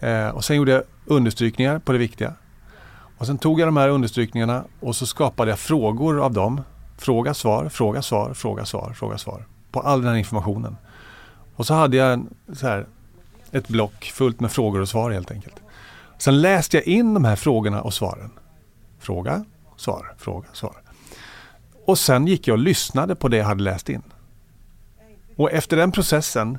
[0.00, 2.34] Eh, och sen gjorde jag understrykningar på det viktiga.
[3.18, 6.60] Och sen tog jag de här understrykningarna och så skapade jag frågor av dem.
[6.98, 9.46] Fråga, svar, fråga, svar, fråga, svar, fråga, svar.
[9.70, 10.76] På all den här informationen.
[11.56, 12.86] Och så hade jag en, så här,
[13.50, 15.56] ett block fullt med frågor och svar helt enkelt.
[16.18, 18.30] Sen läste jag in de här frågorna och svaren.
[18.98, 19.44] Fråga,
[19.76, 20.76] svar, fråga, svar.
[21.86, 24.02] Och sen gick jag och lyssnade på det jag hade läst in.
[25.36, 26.58] Och efter den processen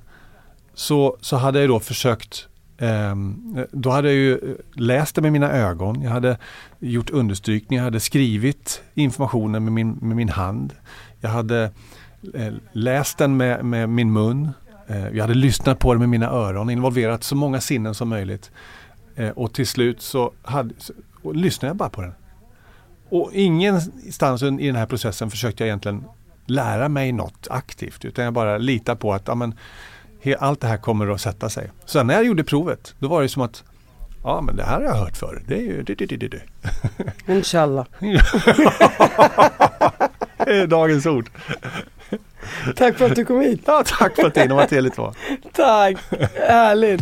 [0.74, 2.48] så, så hade jag då försökt
[2.78, 6.02] Ehm, då hade jag ju läst det med mina ögon.
[6.02, 6.38] Jag hade
[6.80, 10.74] gjort understrykningar, jag hade skrivit informationen med min, med min hand.
[11.20, 11.72] Jag hade
[12.34, 14.50] eh, läst den med, med min mun.
[14.88, 18.52] Eh, jag hade lyssnat på det med mina öron, involverat så många sinnen som möjligt.
[19.16, 20.94] Eh, och till slut så, hade, så
[21.32, 22.14] lyssnade jag bara på den.
[23.10, 26.04] Och ingenstans i den här processen försökte jag egentligen
[26.46, 29.56] lära mig något aktivt utan jag bara litar på att amen,
[30.36, 31.72] allt det här kommer att sätta sig.
[31.86, 33.64] Sen när jag gjorde provet då var det som att
[34.24, 35.44] Ja men det här har jag hört förr.
[35.48, 36.42] Det är ju det, det, det, det.
[37.34, 37.86] Inshallah.
[40.38, 41.30] det är dagens ord.
[42.76, 43.62] Tack för att du kom hit.
[43.66, 45.16] Ja, tack för att var trevligt var.
[45.54, 45.98] Tack,
[46.48, 47.02] härligt.